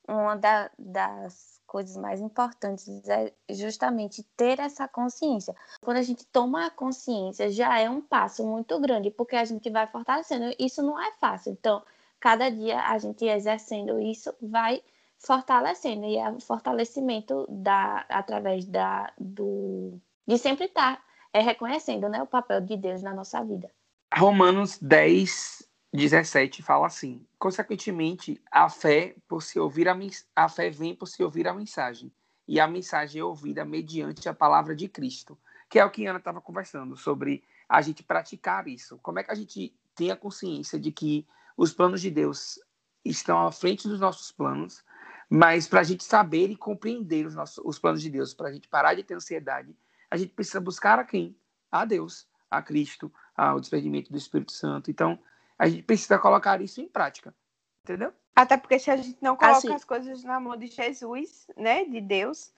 uma 0.08 0.36
da- 0.36 0.70
das 0.78 1.59
coisas 1.70 1.96
mais 1.96 2.20
importantes 2.20 3.08
é 3.08 3.32
justamente 3.52 4.24
ter 4.36 4.60
essa 4.60 4.88
consciência. 4.88 5.56
Quando 5.82 5.98
a 5.98 6.02
gente 6.02 6.26
toma 6.26 6.66
a 6.66 6.72
consciência, 6.72 7.52
já 7.52 7.80
é 7.80 7.88
um 7.88 8.02
passo 8.02 8.44
muito 8.44 8.80
grande, 8.80 9.12
porque 9.12 9.36
a 9.36 9.46
gente 9.46 9.70
vai 9.70 9.86
fortalecendo. 9.86 10.54
Isso 10.58 10.82
não 10.82 11.00
é 11.00 11.12
fácil. 11.14 11.52
Então, 11.52 11.84
cada 12.20 12.50
dia 12.50 12.82
a 12.82 12.98
gente 12.98 13.24
exercendo 13.24 14.00
isso 14.00 14.34
vai 14.42 14.82
fortalecendo. 15.20 16.06
E 16.06 16.18
é 16.18 16.30
o 16.32 16.42
fortalecimento 16.42 17.46
da, 17.48 18.04
através 18.10 18.66
da, 18.66 19.14
do, 19.18 19.94
de 20.28 20.38
sempre 20.40 20.66
estar 20.66 21.00
é, 21.32 21.40
reconhecendo 21.40 22.10
né, 22.10 22.22
o 22.24 22.28
papel 22.28 22.62
de 22.62 22.76
Deus 22.76 23.04
na 23.04 23.14
nossa 23.14 23.44
vida. 23.44 23.70
Romanos 24.12 24.80
10, 24.80 25.69
17 25.94 26.62
fala 26.62 26.88
assim: 26.88 27.26
consequentemente, 27.38 28.42
a 28.52 28.70
fé 28.70 29.16
por 29.28 29.42
se 29.42 29.60
ouvir 29.60 29.88
a, 29.88 29.98
a 30.36 30.50
fé 30.50 30.70
vem 30.70 30.96
por 30.96 31.08
se 31.08 31.24
ouvir 31.24 31.48
a 31.48 31.54
mensagem, 31.54 32.12
e 32.48 32.60
a 32.60 32.68
mensagem 32.68 33.22
é 33.22 33.24
ouvida 33.24 33.66
mediante 33.66 34.30
a 34.30 34.34
palavra 34.34 34.76
de 34.76 34.88
Cristo, 34.88 35.38
que 35.70 35.80
é 35.80 35.86
o 35.86 35.90
que 35.90 36.06
Ana 36.06 36.20
estava 36.20 36.42
conversando 36.42 36.96
sobre 36.96 37.44
a 37.68 37.82
gente 37.82 38.04
praticar 38.04 38.68
isso. 38.68 38.98
Como 39.00 39.20
é 39.20 39.24
que 39.24 39.32
a 39.32 39.36
gente 39.36 39.74
tem 39.96 40.12
a 40.12 40.16
consciência 40.16 40.80
de 40.80 40.92
que 40.92 41.28
os 41.56 41.74
planos 41.74 42.02
de 42.02 42.10
Deus 42.10 42.60
estão 43.04 43.46
à 43.46 43.52
frente 43.52 43.88
dos 43.88 44.00
nossos 44.00 44.32
planos, 44.32 44.84
mas 45.30 45.68
para 45.68 45.82
a 45.82 45.84
gente 45.84 46.04
saber 46.04 46.50
e 46.50 46.56
compreender 46.56 47.26
os, 47.26 47.36
nossos, 47.36 47.64
os 47.64 47.78
planos 47.78 48.02
de 48.02 48.10
Deus, 48.10 48.34
para 48.34 48.50
a 48.50 48.52
gente 48.52 48.68
parar 48.68 48.96
de 48.96 49.04
ter 49.04 49.14
ansiedade, 49.14 49.76
a 50.10 50.18
gente 50.18 50.34
precisa 50.34 50.60
buscar 50.60 50.98
a 50.98 51.04
quem? 51.04 51.36
A 51.72 51.86
Deus, 51.86 52.28
a 52.50 52.62
Cristo, 52.62 53.12
ao 53.36 53.60
despedimento 53.60 54.12
do 54.12 54.18
Espírito 54.18 54.52
Santo. 54.52 54.90
Então, 54.90 55.20
a 55.60 55.68
gente 55.68 55.84
precisa 55.84 56.18
colocar 56.18 56.60
isso 56.62 56.82
em 56.82 56.88
prática. 56.88 57.36
Entendeu? 57.84 58.14
Até 58.36 58.56
porque 58.58 58.80
se 58.80 58.90
a 58.90 58.96
gente 58.96 59.18
não 59.22 59.36
coloca 59.36 59.58
Assim. 59.58 59.74
as 59.74 59.84
coisas 59.84 60.24
na 60.24 60.40
mão 60.40 60.56
de 60.56 60.68
Jesus, 60.68 61.48
né, 61.58 61.84
de 61.84 62.00
Deus, 62.00 62.54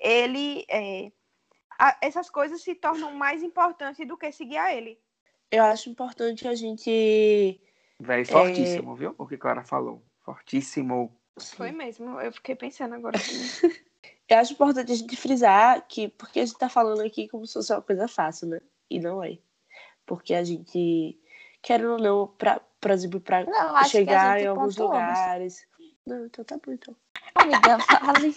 ele 0.00 0.64
é, 0.68 1.12
a- 1.78 1.96
essas 2.00 2.30
coisas 2.30 2.62
se 2.62 2.74
tornam 2.74 3.12
mais 3.14 3.42
importantes 3.42 4.06
do 4.08 4.16
que 4.16 4.32
seguir 4.32 4.56
a 4.56 4.74
ele. 4.74 4.98
Eu 5.50 5.64
acho 5.64 5.90
importante 5.90 6.48
a 6.48 6.54
gente. 6.54 7.60
Velho, 8.00 8.26
fortíssimo, 8.26 8.94
viu? 8.94 9.14
O 9.18 9.26
que 9.26 9.36
Clara 9.36 9.62
falou. 9.62 10.02
Fortíssimo. 10.20 11.14
Foi 11.38 11.70
mesmo, 11.70 12.18
eu 12.20 12.32
fiquei 12.32 12.56
pensando 12.56 12.94
agora. 12.94 13.18
Eu 14.28 14.38
acho 14.38 14.54
importante 14.54 14.90
a 14.90 14.94
gente 14.96 15.16
frisar 15.16 15.86
que, 15.86 16.08
porque 16.08 16.40
a 16.40 16.44
gente 16.44 16.58
tá 16.58 16.68
falando 16.68 17.00
aqui 17.00 17.28
como 17.28 17.46
se 17.46 17.52
fosse 17.52 17.72
uma 17.72 17.80
coisa 17.80 18.08
fácil, 18.08 18.48
né? 18.48 18.60
E 18.90 18.98
não 18.98 19.22
é. 19.22 19.38
Porque 20.04 20.34
a 20.34 20.42
gente, 20.42 21.16
querendo 21.62 21.92
ou 21.92 21.98
não, 21.98 22.26
pra, 22.26 22.60
por 22.80 22.90
exemplo, 22.90 23.20
pra 23.20 23.44
Não, 23.44 23.76
acho 23.76 23.90
que 23.90 23.96
a 23.96 24.00
chegar 24.00 24.34
gente 24.38 24.44
em 24.44 24.48
alguns 24.48 24.74
pontuou, 24.76 24.94
mas- 24.98 25.08
lugares. 25.18 25.66
Não, 26.06 26.26
então 26.26 26.44
tá 26.44 26.56
bom, 26.64 26.72
então. 26.72 26.96
Amiga, 27.34 27.78
fale. 27.80 28.36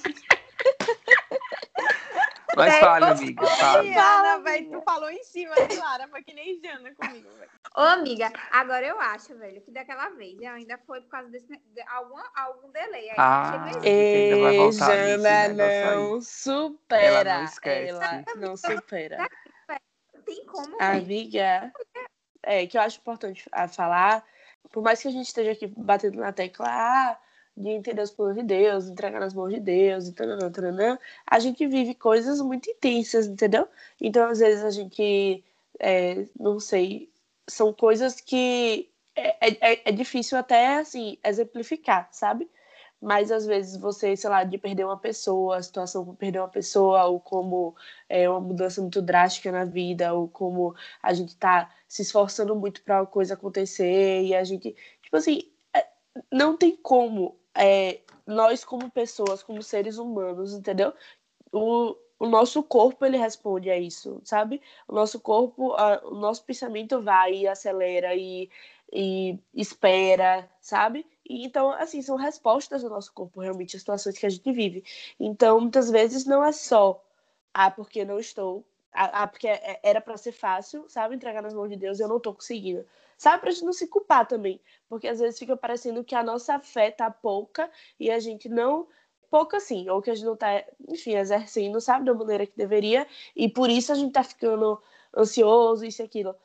Mas 2.57 2.73
É, 2.73 2.79
você- 2.79 2.85
amiga. 3.05 3.45
Fale. 3.45 3.93
Jana, 3.93 4.39
velho, 4.39 4.71
tu 4.71 4.81
falou 4.81 5.09
em 5.11 5.23
cima 5.23 5.53
de 5.67 5.77
Lara, 5.77 6.07
foi 6.09 6.23
que 6.23 6.33
nem 6.33 6.59
Jana 6.59 6.93
comigo, 6.95 7.29
velho. 7.29 7.49
Ô, 7.77 7.81
amiga, 7.81 8.33
agora 8.51 8.85
eu 8.87 8.99
acho, 8.99 9.37
velho, 9.37 9.61
que 9.61 9.71
daquela 9.71 10.09
vez 10.09 10.35
eu 10.41 10.49
ainda 10.51 10.77
foi 10.79 10.99
por 11.01 11.09
causa 11.09 11.29
desse 11.29 11.45
de 11.47 11.81
alguma, 11.87 12.23
algum 12.35 12.71
delay 12.71 13.09
aí. 13.11 13.15
Ah, 13.17 13.65
ainda 13.65 14.37
vai 14.41 14.57
voltar 14.57 14.87
nesse 14.87 15.21
Jana, 15.21 15.47
negócio 15.47 15.89
aí. 15.89 15.95
não 15.95 16.21
supera. 16.21 17.03
Ela 17.05 17.37
não 17.37 17.43
esquece. 17.45 17.89
Ela 17.89 18.23
não 18.35 18.57
supera. 18.57 19.29
Tem 20.25 20.45
como, 20.45 20.77
velho. 20.77 21.71
É 22.43 22.65
que 22.67 22.77
eu 22.77 22.81
acho 22.81 22.99
importante 22.99 23.45
a 23.51 23.67
falar, 23.67 24.25
por 24.71 24.81
mais 24.83 25.01
que 25.01 25.07
a 25.07 25.11
gente 25.11 25.27
esteja 25.27 25.51
aqui 25.51 25.67
batendo 25.67 26.19
na 26.19 26.31
tecla 26.31 26.67
ah, 26.69 27.17
de 27.55 27.69
entender 27.69 28.01
os 28.01 28.11
planos 28.11 28.35
de 28.37 28.43
Deus, 28.43 28.87
entregar 28.87 29.19
nas 29.19 29.33
mãos 29.33 29.53
de 29.53 29.59
Deus, 29.59 30.07
e 30.07 30.13
tananã, 30.13 30.51
tananã, 30.51 30.99
a 31.27 31.39
gente 31.39 31.67
vive 31.67 31.93
coisas 31.93 32.39
muito 32.41 32.69
intensas, 32.69 33.27
entendeu? 33.27 33.67
Então, 33.99 34.29
às 34.29 34.39
vezes, 34.39 34.63
a 34.63 34.71
gente 34.71 35.43
é, 35.79 36.25
não 36.39 36.59
sei, 36.59 37.09
são 37.47 37.73
coisas 37.73 38.21
que 38.21 38.89
é, 39.15 39.73
é, 39.73 39.89
é 39.89 39.91
difícil 39.91 40.37
até, 40.37 40.77
assim, 40.77 41.17
exemplificar, 41.23 42.07
sabe? 42.11 42.49
Mas 43.01 43.31
às 43.31 43.45
vezes 43.45 43.77
você, 43.77 44.15
sei 44.15 44.29
lá, 44.29 44.43
de 44.43 44.57
perder 44.57 44.85
uma 44.85 44.97
pessoa, 44.97 45.57
a 45.57 45.63
situação 45.63 46.03
como 46.03 46.17
perder 46.17 46.39
uma 46.39 46.49
pessoa, 46.49 47.05
ou 47.05 47.19
como 47.19 47.75
é 48.09 48.29
uma 48.29 48.41
mudança 48.41 48.81
muito 48.81 49.01
drástica 49.01 49.51
na 49.51 49.65
vida, 49.65 50.13
ou 50.13 50.27
como 50.27 50.75
a 51.01 51.13
gente 51.13 51.35
tá 51.37 51.73
se 51.87 52.01
esforçando 52.01 52.55
muito 52.55 52.81
para 52.83 53.01
a 53.01 53.05
coisa 53.05 53.35
acontecer, 53.35 54.23
e 54.23 54.35
a 54.35 54.43
gente, 54.43 54.75
tipo 55.01 55.15
assim, 55.15 55.41
é, 55.73 55.87
não 56.31 56.57
tem 56.57 56.75
como 56.75 57.39
é, 57.55 58.01
nós 58.25 58.63
como 58.63 58.89
pessoas, 58.91 59.41
como 59.43 59.63
seres 59.63 59.97
humanos, 59.97 60.53
entendeu? 60.53 60.93
O, 61.51 61.95
o 62.19 62.27
nosso 62.27 62.61
corpo 62.61 63.05
ele 63.05 63.17
responde 63.17 63.69
a 63.69 63.77
isso, 63.77 64.21
sabe? 64.23 64.61
O 64.87 64.93
nosso 64.93 65.19
corpo, 65.19 65.73
a, 65.73 66.01
o 66.05 66.15
nosso 66.15 66.43
pensamento 66.43 67.01
vai 67.01 67.33
e 67.33 67.47
acelera 67.47 68.13
e, 68.15 68.49
e 68.91 69.39
espera, 69.53 70.49
sabe? 70.61 71.05
Então, 71.29 71.71
assim, 71.71 72.01
são 72.01 72.15
respostas 72.15 72.81
do 72.81 72.89
nosso 72.89 73.13
corpo 73.13 73.39
realmente 73.39 73.75
às 73.75 73.81
situações 73.81 74.17
que 74.17 74.25
a 74.25 74.29
gente 74.29 74.51
vive. 74.51 74.83
Então, 75.19 75.61
muitas 75.61 75.91
vezes 75.91 76.25
não 76.25 76.43
é 76.43 76.51
só, 76.51 77.03
ah, 77.53 77.69
porque 77.69 78.03
não 78.03 78.19
estou, 78.19 78.65
ah, 78.91 79.23
ah 79.23 79.27
porque 79.27 79.47
é, 79.47 79.73
é, 79.73 79.79
era 79.83 80.01
para 80.01 80.17
ser 80.17 80.31
fácil, 80.31 80.85
sabe? 80.89 81.15
Entregar 81.15 81.41
nas 81.41 81.53
mãos 81.53 81.69
de 81.69 81.75
Deus 81.75 81.99
eu 81.99 82.07
não 82.07 82.19
tô 82.19 82.33
conseguindo. 82.33 82.85
Sabe? 83.17 83.41
Pra 83.41 83.51
gente 83.51 83.65
não 83.65 83.73
se 83.73 83.87
culpar 83.87 84.27
também. 84.27 84.59
Porque 84.87 85.07
às 85.07 85.19
vezes 85.19 85.37
fica 85.37 85.55
parecendo 85.55 86.03
que 86.03 86.15
a 86.15 86.23
nossa 86.23 86.59
fé 86.59 86.89
tá 86.89 87.11
pouca 87.11 87.69
e 87.99 88.09
a 88.09 88.19
gente 88.19 88.49
não 88.49 88.87
pouco 89.29 89.55
assim, 89.55 89.87
ou 89.89 90.01
que 90.01 90.09
a 90.09 90.15
gente 90.15 90.25
não 90.25 90.35
tá, 90.35 90.63
enfim, 90.87 91.15
exercendo, 91.15 91.79
sabe, 91.79 92.05
da 92.05 92.13
maneira 92.13 92.45
que 92.47 92.57
deveria, 92.57 93.05
e 93.35 93.47
por 93.47 93.69
isso 93.69 93.91
a 93.91 93.95
gente 93.95 94.11
tá 94.11 94.23
ficando 94.23 94.81
ansioso, 95.15 95.85
isso 95.85 96.01
e 96.01 96.05
aquilo. 96.05 96.35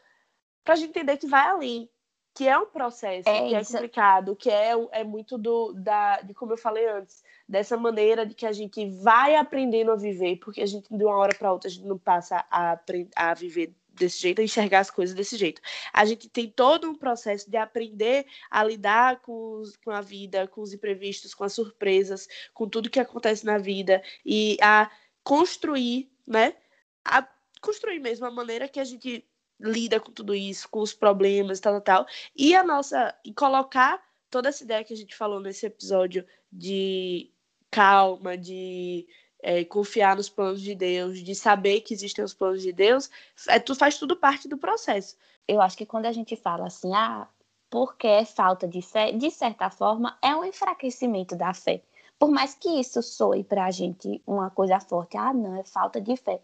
Pra 0.63 0.77
gente 0.77 0.91
entender 0.91 1.17
que 1.17 1.27
vai 1.27 1.49
além, 1.49 1.89
que 2.35 2.49
é 2.49 2.59
um 2.59 2.67
processo, 2.67 3.29
é 3.29 3.49
que 3.49 3.55
é 3.55 3.61
isso. 3.61 3.77
é 3.77 3.79
complicado, 3.79 4.35
que 4.35 4.51
é, 4.51 4.73
é 4.91 5.05
muito 5.05 5.39
do, 5.39 5.73
da, 5.73 6.21
de 6.21 6.35
como 6.35 6.53
eu 6.53 6.57
falei 6.57 6.89
antes, 6.89 7.23
dessa 7.49 7.77
maneira 7.77 8.27
de 8.27 8.35
que 8.35 8.45
a 8.45 8.53
gente 8.53 8.91
vai 8.91 9.37
aprendendo 9.37 9.93
a 9.93 9.97
viver, 9.97 10.37
porque 10.37 10.61
a 10.61 10.67
gente 10.67 10.89
de 10.95 11.05
uma 11.05 11.17
hora 11.17 11.35
para 11.39 11.53
outra 11.53 11.69
a 11.69 11.73
gente 11.73 11.87
não 11.87 11.97
passa 11.97 12.45
a, 12.51 12.79
a 13.15 13.35
viver 13.35 13.73
desse 13.89 14.21
jeito, 14.21 14.41
a 14.41 14.45
enxergar 14.45 14.81
as 14.81 14.91
coisas 14.91 15.15
desse 15.15 15.37
jeito. 15.37 15.63
A 15.93 16.05
gente 16.05 16.29
tem 16.29 16.49
todo 16.49 16.91
um 16.91 16.95
processo 16.97 17.49
de 17.49 17.57
aprender 17.57 18.27
a 18.51 18.65
lidar 18.65 19.21
com, 19.21 19.61
os, 19.61 19.77
com 19.77 19.93
a 19.93 20.01
vida, 20.01 20.49
com 20.49 20.61
os 20.61 20.73
imprevistos, 20.73 21.35
com 21.35 21.45
as 21.45 21.53
surpresas, 21.53 22.27
com 22.53 22.69
tudo 22.69 22.91
que 22.91 22.99
acontece 22.99 23.47
na 23.47 23.59
vida 23.59 24.03
e 24.27 24.57
a 24.61 24.91
construir, 25.23 26.11
né? 26.27 26.57
A 27.05 27.27
construir 27.61 28.01
mesmo 28.01 28.27
a 28.27 28.31
maneira 28.31 28.69
que 28.69 28.81
a 28.81 28.85
gente 28.85 29.25
lida 29.61 30.01
com 30.01 30.13
tudo 30.13 30.35
isso, 30.35 30.69
com 30.69 30.81
os 30.81 30.93
problemas 30.93 31.61
tal, 31.61 31.81
tal, 31.81 32.05
tal. 32.05 32.07
E 32.37 32.55
a 32.55 32.63
nossa. 32.63 33.15
E 33.25 33.33
colocar 33.33 34.03
toda 34.31 34.49
essa 34.49 34.65
ideia 34.65 34.85
que 34.85 34.93
a 34.93 34.97
gente 34.97 35.15
falou 35.15 35.41
nesse 35.41 35.67
episódio 35.67 36.27
de 36.53 37.31
calma, 37.71 38.37
de 38.37 39.07
é, 39.43 39.65
confiar 39.65 40.17
nos 40.17 40.29
planos 40.29 40.61
de 40.63 40.75
Deus, 40.75 41.19
de 41.19 41.35
saber 41.35 41.83
que 41.83 41.93
existem 41.93 42.25
os 42.25 42.33
planos 42.33 42.63
de 42.63 42.73
Deus, 42.73 43.11
é, 43.49 43.59
tu 43.59 43.75
faz 43.75 43.99
tudo 43.99 44.17
parte 44.17 44.49
do 44.49 44.57
processo. 44.57 45.17
Eu 45.47 45.61
acho 45.61 45.77
que 45.77 45.85
quando 45.85 46.07
a 46.07 46.13
gente 46.13 46.35
fala 46.35 46.67
assim, 46.67 46.95
ah, 46.95 47.29
porque 47.69 48.07
é 48.07 48.25
falta 48.25 48.67
de 48.67 48.81
fé, 48.81 49.13
de 49.13 49.31
certa 49.31 49.69
forma, 49.69 50.17
é 50.23 50.35
um 50.35 50.45
enfraquecimento 50.45 51.37
da 51.37 51.53
fé. 51.53 51.83
Por 52.19 52.31
mais 52.31 52.55
que 52.55 52.69
isso 52.81 53.03
soe 53.03 53.45
para 53.45 53.67
a 53.67 53.71
gente 53.71 54.23
uma 54.27 54.51
coisa 54.51 54.81
forte, 54.81 55.17
ah, 55.17 55.35
não, 55.35 55.57
é 55.57 55.65
falta 55.65 56.01
de 56.01 56.17
fé. 56.17 56.41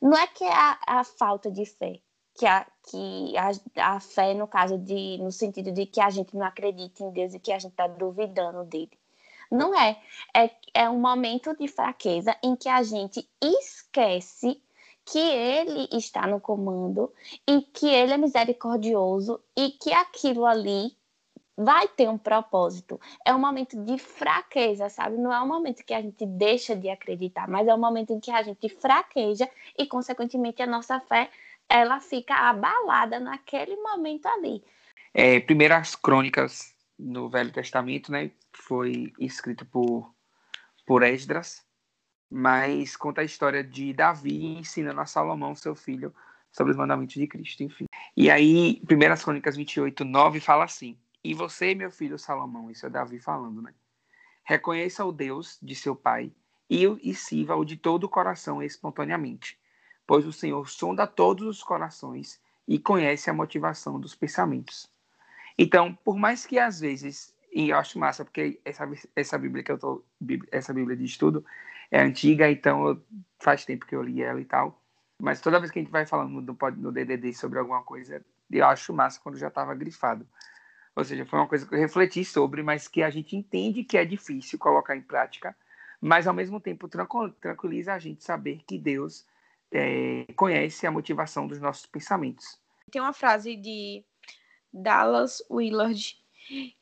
Não 0.00 0.16
é 0.16 0.26
que 0.26 0.44
é 0.44 0.52
a, 0.52 0.78
a 0.86 1.04
falta 1.04 1.50
de 1.50 1.66
fé, 1.66 1.98
que 2.36 2.46
a, 2.46 2.66
que 2.82 3.34
a, 3.36 3.94
a 3.94 4.00
fé, 4.00 4.34
no 4.34 4.46
caso 4.46 4.78
de, 4.78 5.18
no 5.18 5.32
sentido 5.32 5.72
de 5.72 5.86
que 5.86 6.00
a 6.00 6.10
gente 6.10 6.36
não 6.36 6.44
acredita 6.44 7.02
em 7.02 7.10
Deus 7.10 7.34
e 7.34 7.38
que 7.38 7.52
a 7.52 7.58
gente 7.58 7.72
está 7.72 7.86
duvidando 7.86 8.64
dele. 8.64 8.92
Não 9.50 9.78
é. 9.78 10.00
é. 10.34 10.50
É 10.74 10.90
um 10.90 11.00
momento 11.00 11.56
de 11.56 11.68
fraqueza 11.68 12.36
em 12.42 12.54
que 12.54 12.68
a 12.68 12.82
gente 12.82 13.26
esquece 13.40 14.60
que 15.04 15.18
ele 15.18 15.88
está 15.92 16.26
no 16.26 16.40
comando 16.40 17.12
e 17.48 17.62
que 17.62 17.86
ele 17.86 18.12
é 18.12 18.16
misericordioso 18.18 19.40
e 19.56 19.70
que 19.70 19.92
aquilo 19.92 20.44
ali 20.44 20.94
vai 21.56 21.88
ter 21.88 22.08
um 22.08 22.18
propósito. 22.18 23.00
É 23.24 23.34
um 23.34 23.38
momento 23.38 23.82
de 23.82 23.96
fraqueza, 23.96 24.90
sabe? 24.90 25.16
Não 25.16 25.32
é 25.32 25.40
um 25.40 25.46
momento 25.46 25.84
que 25.84 25.94
a 25.94 26.02
gente 26.02 26.26
deixa 26.26 26.76
de 26.76 26.90
acreditar, 26.90 27.48
mas 27.48 27.66
é 27.66 27.74
um 27.74 27.78
momento 27.78 28.12
em 28.12 28.20
que 28.20 28.30
a 28.30 28.42
gente 28.42 28.68
fraqueja 28.68 29.48
e, 29.78 29.86
consequentemente, 29.86 30.60
a 30.60 30.66
nossa 30.66 31.00
fé 31.00 31.30
ela 31.68 32.00
fica 32.00 32.34
abalada 32.34 33.18
naquele 33.18 33.76
momento 33.76 34.26
ali. 34.26 34.62
É, 35.12 35.40
primeiras 35.40 35.96
crônicas 35.96 36.74
no 36.98 37.28
Velho 37.28 37.52
Testamento, 37.52 38.10
né, 38.10 38.30
foi 38.52 39.12
escrito 39.18 39.64
por, 39.66 40.14
por 40.86 41.02
Esdras, 41.02 41.64
mas 42.30 42.96
conta 42.96 43.20
a 43.20 43.24
história 43.24 43.62
de 43.62 43.92
Davi 43.92 44.58
ensinando 44.58 45.00
a 45.00 45.06
Salomão, 45.06 45.54
seu 45.54 45.74
filho, 45.74 46.14
sobre 46.50 46.72
os 46.72 46.76
mandamentos 46.76 47.14
de 47.14 47.26
Cristo, 47.26 47.62
enfim. 47.62 47.86
E 48.16 48.30
aí, 48.30 48.80
primeiras 48.86 49.22
crônicas 49.22 49.56
28, 49.56 50.04
9 50.04 50.40
fala 50.40 50.64
assim, 50.64 50.98
e 51.22 51.34
você, 51.34 51.74
meu 51.74 51.90
filho 51.90 52.18
Salomão, 52.18 52.70
isso 52.70 52.86
é 52.86 52.90
Davi 52.90 53.18
falando, 53.18 53.60
né, 53.60 53.74
reconheça 54.44 55.04
o 55.04 55.12
Deus 55.12 55.58
de 55.62 55.74
seu 55.74 55.94
pai 55.94 56.32
e, 56.68 56.84
e 57.02 57.14
sirva-o 57.14 57.64
de 57.64 57.76
todo 57.76 58.04
o 58.04 58.08
coração 58.08 58.62
espontaneamente 58.62 59.58
pois 60.06 60.26
o 60.26 60.32
Senhor 60.32 60.68
sonda 60.68 61.06
todos 61.06 61.46
os 61.46 61.62
corações 61.62 62.40
e 62.66 62.78
conhece 62.78 63.30
a 63.30 63.34
motivação 63.34 63.98
dos 64.00 64.14
pensamentos. 64.14 64.88
Então, 65.58 65.94
por 66.04 66.16
mais 66.16 66.44
que 66.44 66.58
às 66.58 66.80
vezes, 66.80 67.34
e 67.52 67.70
eu 67.70 67.78
acho 67.78 67.98
massa, 67.98 68.24
porque 68.24 68.60
essa, 68.64 68.88
essa 69.14 69.38
Bíblia 69.38 69.64
que 69.64 69.72
eu 69.72 69.78
tô, 69.78 70.04
essa 70.50 70.72
Bíblia 70.72 70.96
de 70.96 71.04
estudo 71.04 71.44
é 71.90 72.00
antiga, 72.00 72.50
então 72.50 73.00
faz 73.38 73.64
tempo 73.64 73.86
que 73.86 73.94
eu 73.94 74.02
li 74.02 74.22
ela 74.22 74.40
e 74.40 74.44
tal, 74.44 74.80
mas 75.18 75.40
toda 75.40 75.58
vez 75.58 75.70
que 75.70 75.78
a 75.78 75.82
gente 75.82 75.90
vai 75.90 76.04
falando 76.04 76.30
no, 76.30 76.70
no 76.76 76.92
DDD 76.92 77.32
sobre 77.32 77.58
alguma 77.58 77.82
coisa, 77.82 78.22
eu 78.50 78.66
acho 78.66 78.92
massa 78.92 79.20
quando 79.20 79.38
já 79.38 79.48
estava 79.48 79.74
grifado. 79.74 80.26
Ou 80.94 81.04
seja, 81.04 81.26
foi 81.26 81.38
uma 81.38 81.48
coisa 81.48 81.66
que 81.66 81.74
eu 81.74 81.78
refleti 81.78 82.24
sobre, 82.24 82.62
mas 82.62 82.88
que 82.88 83.02
a 83.02 83.10
gente 83.10 83.36
entende 83.36 83.84
que 83.84 83.98
é 83.98 84.04
difícil 84.04 84.58
colocar 84.58 84.96
em 84.96 85.02
prática, 85.02 85.54
mas 86.00 86.26
ao 86.26 86.34
mesmo 86.34 86.60
tempo 86.60 86.88
tranquiliza 87.40 87.94
a 87.94 87.98
gente 87.98 88.24
saber 88.24 88.62
que 88.66 88.78
Deus 88.78 89.26
é, 89.72 90.26
conhece 90.34 90.86
a 90.86 90.90
motivação 90.90 91.46
dos 91.46 91.60
nossos 91.60 91.86
pensamentos. 91.86 92.58
Tem 92.90 93.00
uma 93.00 93.12
frase 93.12 93.56
de 93.56 94.04
Dallas 94.72 95.42
Willard 95.50 96.16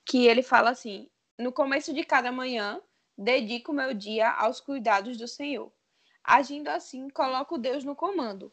que 0.05 0.27
ele 0.27 0.43
fala 0.43 0.71
assim: 0.71 1.09
No 1.39 1.53
começo 1.53 1.93
de 1.93 2.05
cada 2.05 2.31
manhã, 2.31 2.81
dedico 3.17 3.73
meu 3.73 3.95
dia 3.95 4.31
aos 4.31 4.61
cuidados 4.61 5.17
do 5.17 5.27
Senhor. 5.27 5.73
Agindo 6.23 6.69
assim, 6.69 7.09
coloco 7.11 7.59
Deus 7.59 7.85
no 7.85 7.95
comando. 7.95 8.53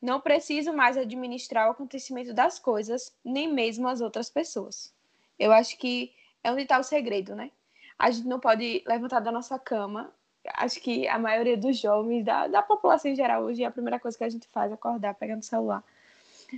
Não 0.00 0.20
preciso 0.20 0.72
mais 0.72 0.96
administrar 0.96 1.68
o 1.68 1.70
acontecimento 1.70 2.34
das 2.34 2.58
coisas, 2.58 3.16
nem 3.24 3.52
mesmo 3.52 3.86
as 3.86 4.00
outras 4.00 4.28
pessoas. 4.28 4.92
Eu 5.38 5.52
acho 5.52 5.78
que 5.78 6.12
é 6.42 6.50
onde 6.50 6.62
está 6.62 6.78
o 6.78 6.82
segredo, 6.82 7.36
né? 7.36 7.52
A 7.96 8.10
gente 8.10 8.26
não 8.26 8.40
pode 8.40 8.82
levantar 8.84 9.20
da 9.20 9.30
nossa 9.30 9.58
cama 9.58 10.12
acho 10.54 10.80
que 10.80 11.06
a 11.08 11.18
maioria 11.18 11.56
dos 11.56 11.78
jovens, 11.78 12.24
da, 12.24 12.46
da 12.46 12.62
população 12.62 13.10
em 13.10 13.16
geral, 13.16 13.44
hoje 13.44 13.64
a 13.64 13.70
primeira 13.70 13.98
coisa 13.98 14.16
que 14.16 14.24
a 14.24 14.28
gente 14.28 14.48
faz 14.48 14.70
é 14.70 14.74
acordar, 14.74 15.14
pegar 15.14 15.36
no 15.36 15.42
celular. 15.42 15.82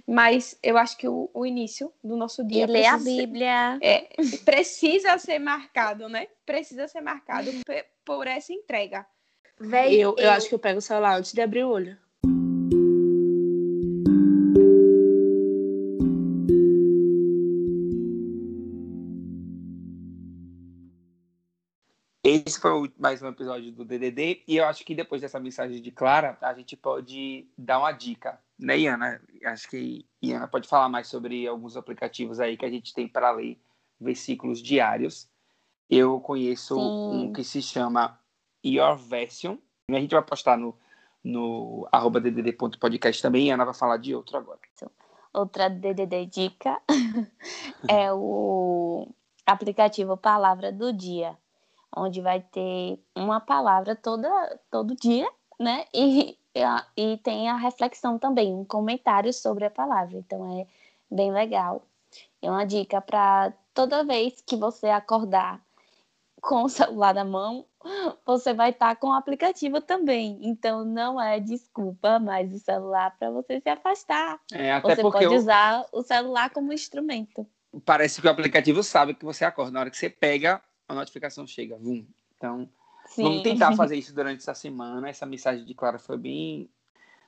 Mas 0.07 0.59
eu 0.62 0.77
acho 0.77 0.97
que 0.97 1.07
o, 1.07 1.31
o 1.33 1.47
início 1.47 1.92
do 2.03 2.16
nosso 2.16 2.44
dia. 2.44 2.64
E 2.64 2.66
ler 2.66 2.87
a 2.87 2.99
Bíblia. 2.99 3.79
Ser, 3.79 3.87
é, 3.87 4.09
precisa 4.44 5.18
ser 5.18 5.38
marcado, 5.38 6.09
né? 6.09 6.27
Precisa 6.44 6.88
ser 6.88 7.01
marcado 7.01 7.51
por 8.05 8.27
essa 8.27 8.53
entrega. 8.53 9.07
Véi, 9.59 9.94
eu, 9.94 10.16
eu, 10.18 10.25
eu 10.25 10.31
acho 10.33 10.49
que 10.49 10.55
eu 10.55 10.59
pego 10.59 10.79
o 10.79 10.83
celular 10.83 11.16
antes 11.16 11.33
de 11.33 11.40
abrir 11.40 11.64
o 11.64 11.70
olho. 11.70 11.97
Esse 22.27 22.59
foi 22.59 22.91
mais 22.99 23.21
um 23.21 23.29
episódio 23.29 23.71
do 23.71 23.85
DDD 23.85 24.45
e 24.49 24.57
eu 24.57 24.65
acho 24.65 24.83
que 24.83 24.95
depois 24.95 25.21
dessa 25.21 25.39
mensagem 25.39 25.83
de 25.83 25.91
Clara, 25.91 26.39
a 26.41 26.55
gente 26.55 26.75
pode 26.75 27.47
dar 27.57 27.79
uma 27.79 27.93
dica, 27.93 28.41
né, 28.59 28.79
Iana? 28.79 29.21
Acho 29.45 29.69
que 29.69 30.07
Iana 30.23 30.49
pode 30.49 30.67
falar 30.67 30.89
mais 30.89 31.07
sobre 31.07 31.47
alguns 31.47 31.77
aplicativos 31.77 32.41
aí 32.41 32.57
que 32.57 32.65
a 32.65 32.71
gente 32.71 32.95
tem 32.95 33.07
para 33.07 33.31
ler 33.31 33.61
versículos 34.01 34.63
diários. 34.63 35.29
Eu 35.91 36.19
conheço 36.19 36.77
Sim. 36.77 36.81
um 36.81 37.33
que 37.35 37.45
se 37.45 37.61
chama 37.61 38.19
Your 38.65 38.97
Version. 38.97 39.59
A 39.91 40.01
gente 40.01 40.15
vai 40.15 40.23
postar 40.23 40.57
no, 40.57 40.75
no 41.23 41.87
arroba 41.93 42.23
ddd.podcast 42.23 43.21
também. 43.21 43.53
Ana 43.53 43.67
vai 43.67 43.75
falar 43.75 43.99
de 43.99 44.15
outro 44.15 44.39
agora. 44.39 44.61
Outra 45.31 45.69
DDD 45.69 46.25
dica 46.25 46.81
é 47.87 48.11
o 48.15 49.13
aplicativo 49.45 50.17
Palavra 50.17 50.73
do 50.73 50.91
Dia 50.91 51.37
onde 51.96 52.20
vai 52.20 52.40
ter 52.40 52.98
uma 53.14 53.40
palavra 53.40 53.94
toda, 53.96 54.28
todo 54.70 54.96
dia, 54.96 55.28
né? 55.59 55.85
E 55.92 56.37
e, 56.54 57.12
e 57.14 57.18
tem 57.18 57.48
a 57.48 57.57
reflexão 57.57 58.18
também, 58.18 58.54
um 58.54 58.64
comentário 58.64 59.33
sobre 59.33 59.64
a 59.64 59.70
palavra. 59.70 60.16
Então 60.16 60.61
é 60.61 60.66
bem 61.11 61.33
legal. 61.33 61.83
É 62.40 62.48
uma 62.48 62.64
dica 62.64 63.00
para 63.00 63.52
toda 63.74 64.04
vez 64.04 64.40
que 64.46 64.57
você 64.57 64.87
acordar 64.88 65.61
com 66.40 66.62
o 66.62 66.68
celular 66.68 67.14
na 67.14 67.24
mão, 67.24 67.66
você 68.24 68.54
vai 68.54 68.70
estar 68.70 68.90
tá 68.90 68.96
com 68.96 69.09
o 69.09 69.12
aplicativo 69.12 69.80
também. 69.80 70.38
Então 70.42 70.85
não 70.85 71.20
é 71.20 71.40
desculpa 71.40 72.20
mais 72.20 72.54
o 72.54 72.59
celular 72.59 73.16
para 73.18 73.30
você 73.30 73.61
se 73.61 73.68
afastar. 73.68 74.38
É, 74.52 74.72
até 74.72 74.94
você 74.94 75.02
porque 75.02 75.18
pode 75.18 75.35
eu- 75.35 75.40
usar 75.40 75.85
o 75.90 76.02
celular 76.02 76.50
como 76.50 76.72
instrumento. 76.72 77.46
parece 77.85 78.20
que 78.20 78.28
o 78.28 78.30
aplicativo 78.30 78.83
sabe 78.85 79.14
que 79.14 79.24
você 79.24 79.44
acorda. 79.44 79.72
Na 79.72 79.80
hora 79.80 79.90
que 79.90 79.96
você 79.96 80.09
pega, 80.09 80.62
a 80.88 80.94
notificação 80.94 81.47
chega. 81.47 81.77
Vum. 81.77 82.05
Então, 82.37 82.68
Sim. 83.07 83.23
vamos 83.23 83.42
tentar 83.42 83.75
fazer 83.77 83.97
isso 83.97 84.14
durante 84.14 84.40
essa 84.40 84.55
semana. 84.55 85.09
Essa 85.09 85.27
mensagem 85.27 85.64
de 85.64 85.75
Clara 85.75 85.99
foi 85.99 86.18
bem, 86.18 86.68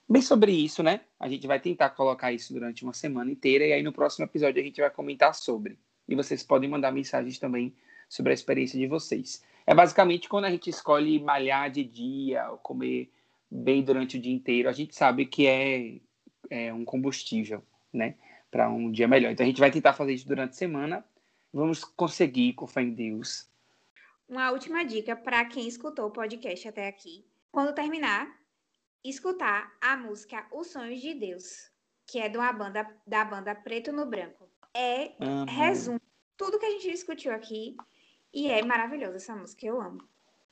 bem 0.09 0.23
sobre 0.23 0.53
isso, 0.53 0.83
né? 0.83 1.01
A 1.19 1.29
gente 1.29 1.47
vai 1.47 1.61
tentar 1.61 1.91
colocar 1.91 2.33
isso 2.33 2.53
durante 2.53 2.83
uma 2.83 2.93
semana 2.93 3.31
inteira. 3.31 3.67
E 3.67 3.73
aí, 3.73 3.83
no 3.83 3.93
próximo 3.93 4.25
episódio, 4.25 4.61
a 4.61 4.65
gente 4.65 4.81
vai 4.81 4.91
comentar 4.91 5.35
sobre. 5.35 5.79
E 6.09 6.15
vocês 6.15 6.43
podem 6.43 6.69
mandar 6.69 6.93
mensagens 6.93 7.39
também 7.39 7.75
sobre 8.09 8.33
a 8.33 8.35
experiência 8.35 8.79
de 8.79 8.87
vocês. 8.87 9.43
É 9.67 9.75
basicamente 9.75 10.29
quando 10.29 10.45
a 10.45 10.51
gente 10.51 10.71
escolhe 10.71 11.19
malhar 11.19 11.71
de 11.71 11.83
dia 11.83 12.49
ou 12.51 12.59
comer 12.59 13.11
bem 13.51 13.83
durante 13.83 14.17
o 14.17 14.21
dia 14.21 14.33
inteiro, 14.33 14.69
a 14.69 14.73
gente 14.73 14.95
sabe 14.95 15.27
que 15.27 15.47
é, 15.47 15.97
é 16.51 16.73
um 16.73 16.85
combustível, 16.85 17.63
né? 17.93 18.15
Para 18.51 18.71
um 18.71 18.91
dia 18.91 19.09
melhor. 19.09 19.33
Então 19.33 19.45
a 19.45 19.49
gente 19.49 19.61
vai 19.61 19.71
tentar 19.71 19.93
fazer 19.93 20.15
isso 20.15 20.29
durante 20.29 20.51
a 20.51 20.55
semana. 20.55 21.05
Vamos 21.57 21.83
conseguir, 21.83 22.53
com 22.53 22.67
fé 22.67 22.83
em 22.83 22.93
Deus. 22.93 23.49
Uma 24.29 24.51
última 24.51 24.85
dica 24.85 25.17
para 25.17 25.43
quem 25.47 25.67
escutou 25.67 26.09
o 26.09 26.11
podcast 26.11 26.69
até 26.69 26.87
aqui. 26.87 27.25
Quando 27.51 27.75
terminar, 27.75 28.29
escutar 29.03 29.73
a 29.81 29.97
música 29.97 30.47
Os 30.53 30.67
Sonhos 30.67 31.01
de 31.01 31.15
Deus, 31.15 31.71
que 32.07 32.19
é 32.19 32.29
de 32.29 32.37
uma 32.37 32.53
banda 32.53 32.87
da 33.07 33.25
banda 33.25 33.55
Preto 33.55 33.91
no 33.91 34.05
Branco. 34.05 34.47
É 34.75 35.15
Amo. 35.19 35.47
resume 35.47 36.01
tudo 36.37 36.59
que 36.59 36.67
a 36.67 36.71
gente 36.73 36.91
discutiu 36.91 37.33
aqui 37.33 37.75
e 38.35 38.51
é 38.51 38.63
maravilhosa 38.63 39.17
essa 39.17 39.35
música, 39.35 39.65
eu 39.65 39.81
amo. 39.81 40.07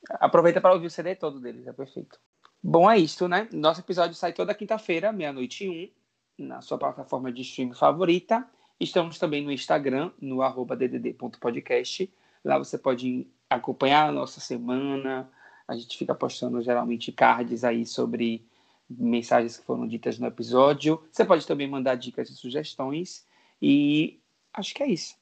Aproveita 0.09 0.59
para 0.59 0.73
ouvir 0.73 0.87
o 0.87 0.89
CD 0.89 1.13
todo 1.13 1.39
deles, 1.39 1.67
é 1.67 1.73
perfeito. 1.73 2.19
Bom, 2.63 2.89
é 2.89 2.97
isso, 2.97 3.27
né? 3.27 3.47
Nosso 3.53 3.81
episódio 3.81 4.15
sai 4.15 4.33
toda 4.33 4.55
quinta-feira, 4.55 5.11
meia-noite 5.11 5.65
e 5.67 5.93
um, 6.39 6.47
na 6.47 6.61
sua 6.61 6.79
plataforma 6.79 7.31
de 7.31 7.43
streaming 7.43 7.75
favorita. 7.75 8.49
Estamos 8.79 9.17
também 9.17 9.43
no 9.43 9.51
Instagram, 9.51 10.11
no 10.19 10.41
arroba 10.41 10.75
ddd.podcast. 10.75 12.11
Lá 12.43 12.57
você 12.57 12.77
pode 12.77 13.27
acompanhar 13.49 14.09
a 14.09 14.11
nossa 14.11 14.39
semana. 14.39 15.29
A 15.67 15.75
gente 15.75 15.97
fica 15.97 16.13
postando 16.13 16.61
geralmente 16.61 17.11
cards 17.11 17.63
aí 17.63 17.85
sobre 17.85 18.45
mensagens 18.89 19.57
que 19.57 19.65
foram 19.65 19.87
ditas 19.87 20.19
no 20.19 20.27
episódio. 20.27 21.01
Você 21.11 21.25
pode 21.25 21.47
também 21.47 21.67
mandar 21.67 21.95
dicas 21.95 22.29
e 22.29 22.35
sugestões. 22.35 23.25
E 23.61 24.19
acho 24.53 24.73
que 24.75 24.83
é 24.83 24.87
isso. 24.87 25.15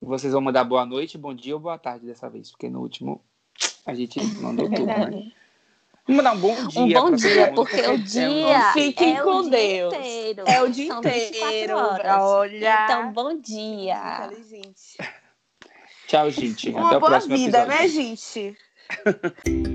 Vocês 0.00 0.32
vão 0.32 0.42
mandar 0.42 0.64
boa 0.64 0.86
noite, 0.86 1.18
bom 1.18 1.34
dia 1.34 1.54
ou 1.54 1.60
boa 1.60 1.78
tarde 1.78 2.06
dessa 2.06 2.28
vez, 2.28 2.50
porque 2.50 2.68
no 2.68 2.80
último 2.80 3.24
a 3.86 3.94
gente 3.94 4.22
mandou 4.40 4.70
tudo, 4.70 4.86
né? 4.86 5.32
Vamos 6.06 6.22
mandar 6.22 6.32
um 6.34 6.40
bom 6.40 6.66
dia. 6.68 6.80
Um 6.82 6.92
bom 6.92 7.10
dia, 7.12 7.52
porque 7.54 7.76
o 7.80 7.84
é 7.84 7.90
um 7.90 7.98
dia 7.98 8.72
Fiquem 8.72 9.16
é 9.16 9.22
com 9.22 9.30
o 9.38 9.42
dia 9.42 9.50
Deus. 9.50 9.94
inteiro. 9.94 10.44
É 10.46 10.62
o 10.62 10.68
dia 10.68 10.88
São 10.92 11.00
24 11.02 11.48
inteiro. 11.48 11.74
Olha. 11.76 12.84
Então, 12.84 13.12
bom 13.12 13.40
dia. 13.40 14.26
Inteligente. 14.26 14.98
Tchau, 16.06 16.30
gente. 16.30 16.68
Até 16.68 16.78
Uma 16.78 16.96
o 16.96 17.00
boa 17.00 17.10
próximo 17.10 17.36
vida, 17.36 17.58
episódio. 17.62 17.82
né, 17.82 17.88
gente? 17.88 18.56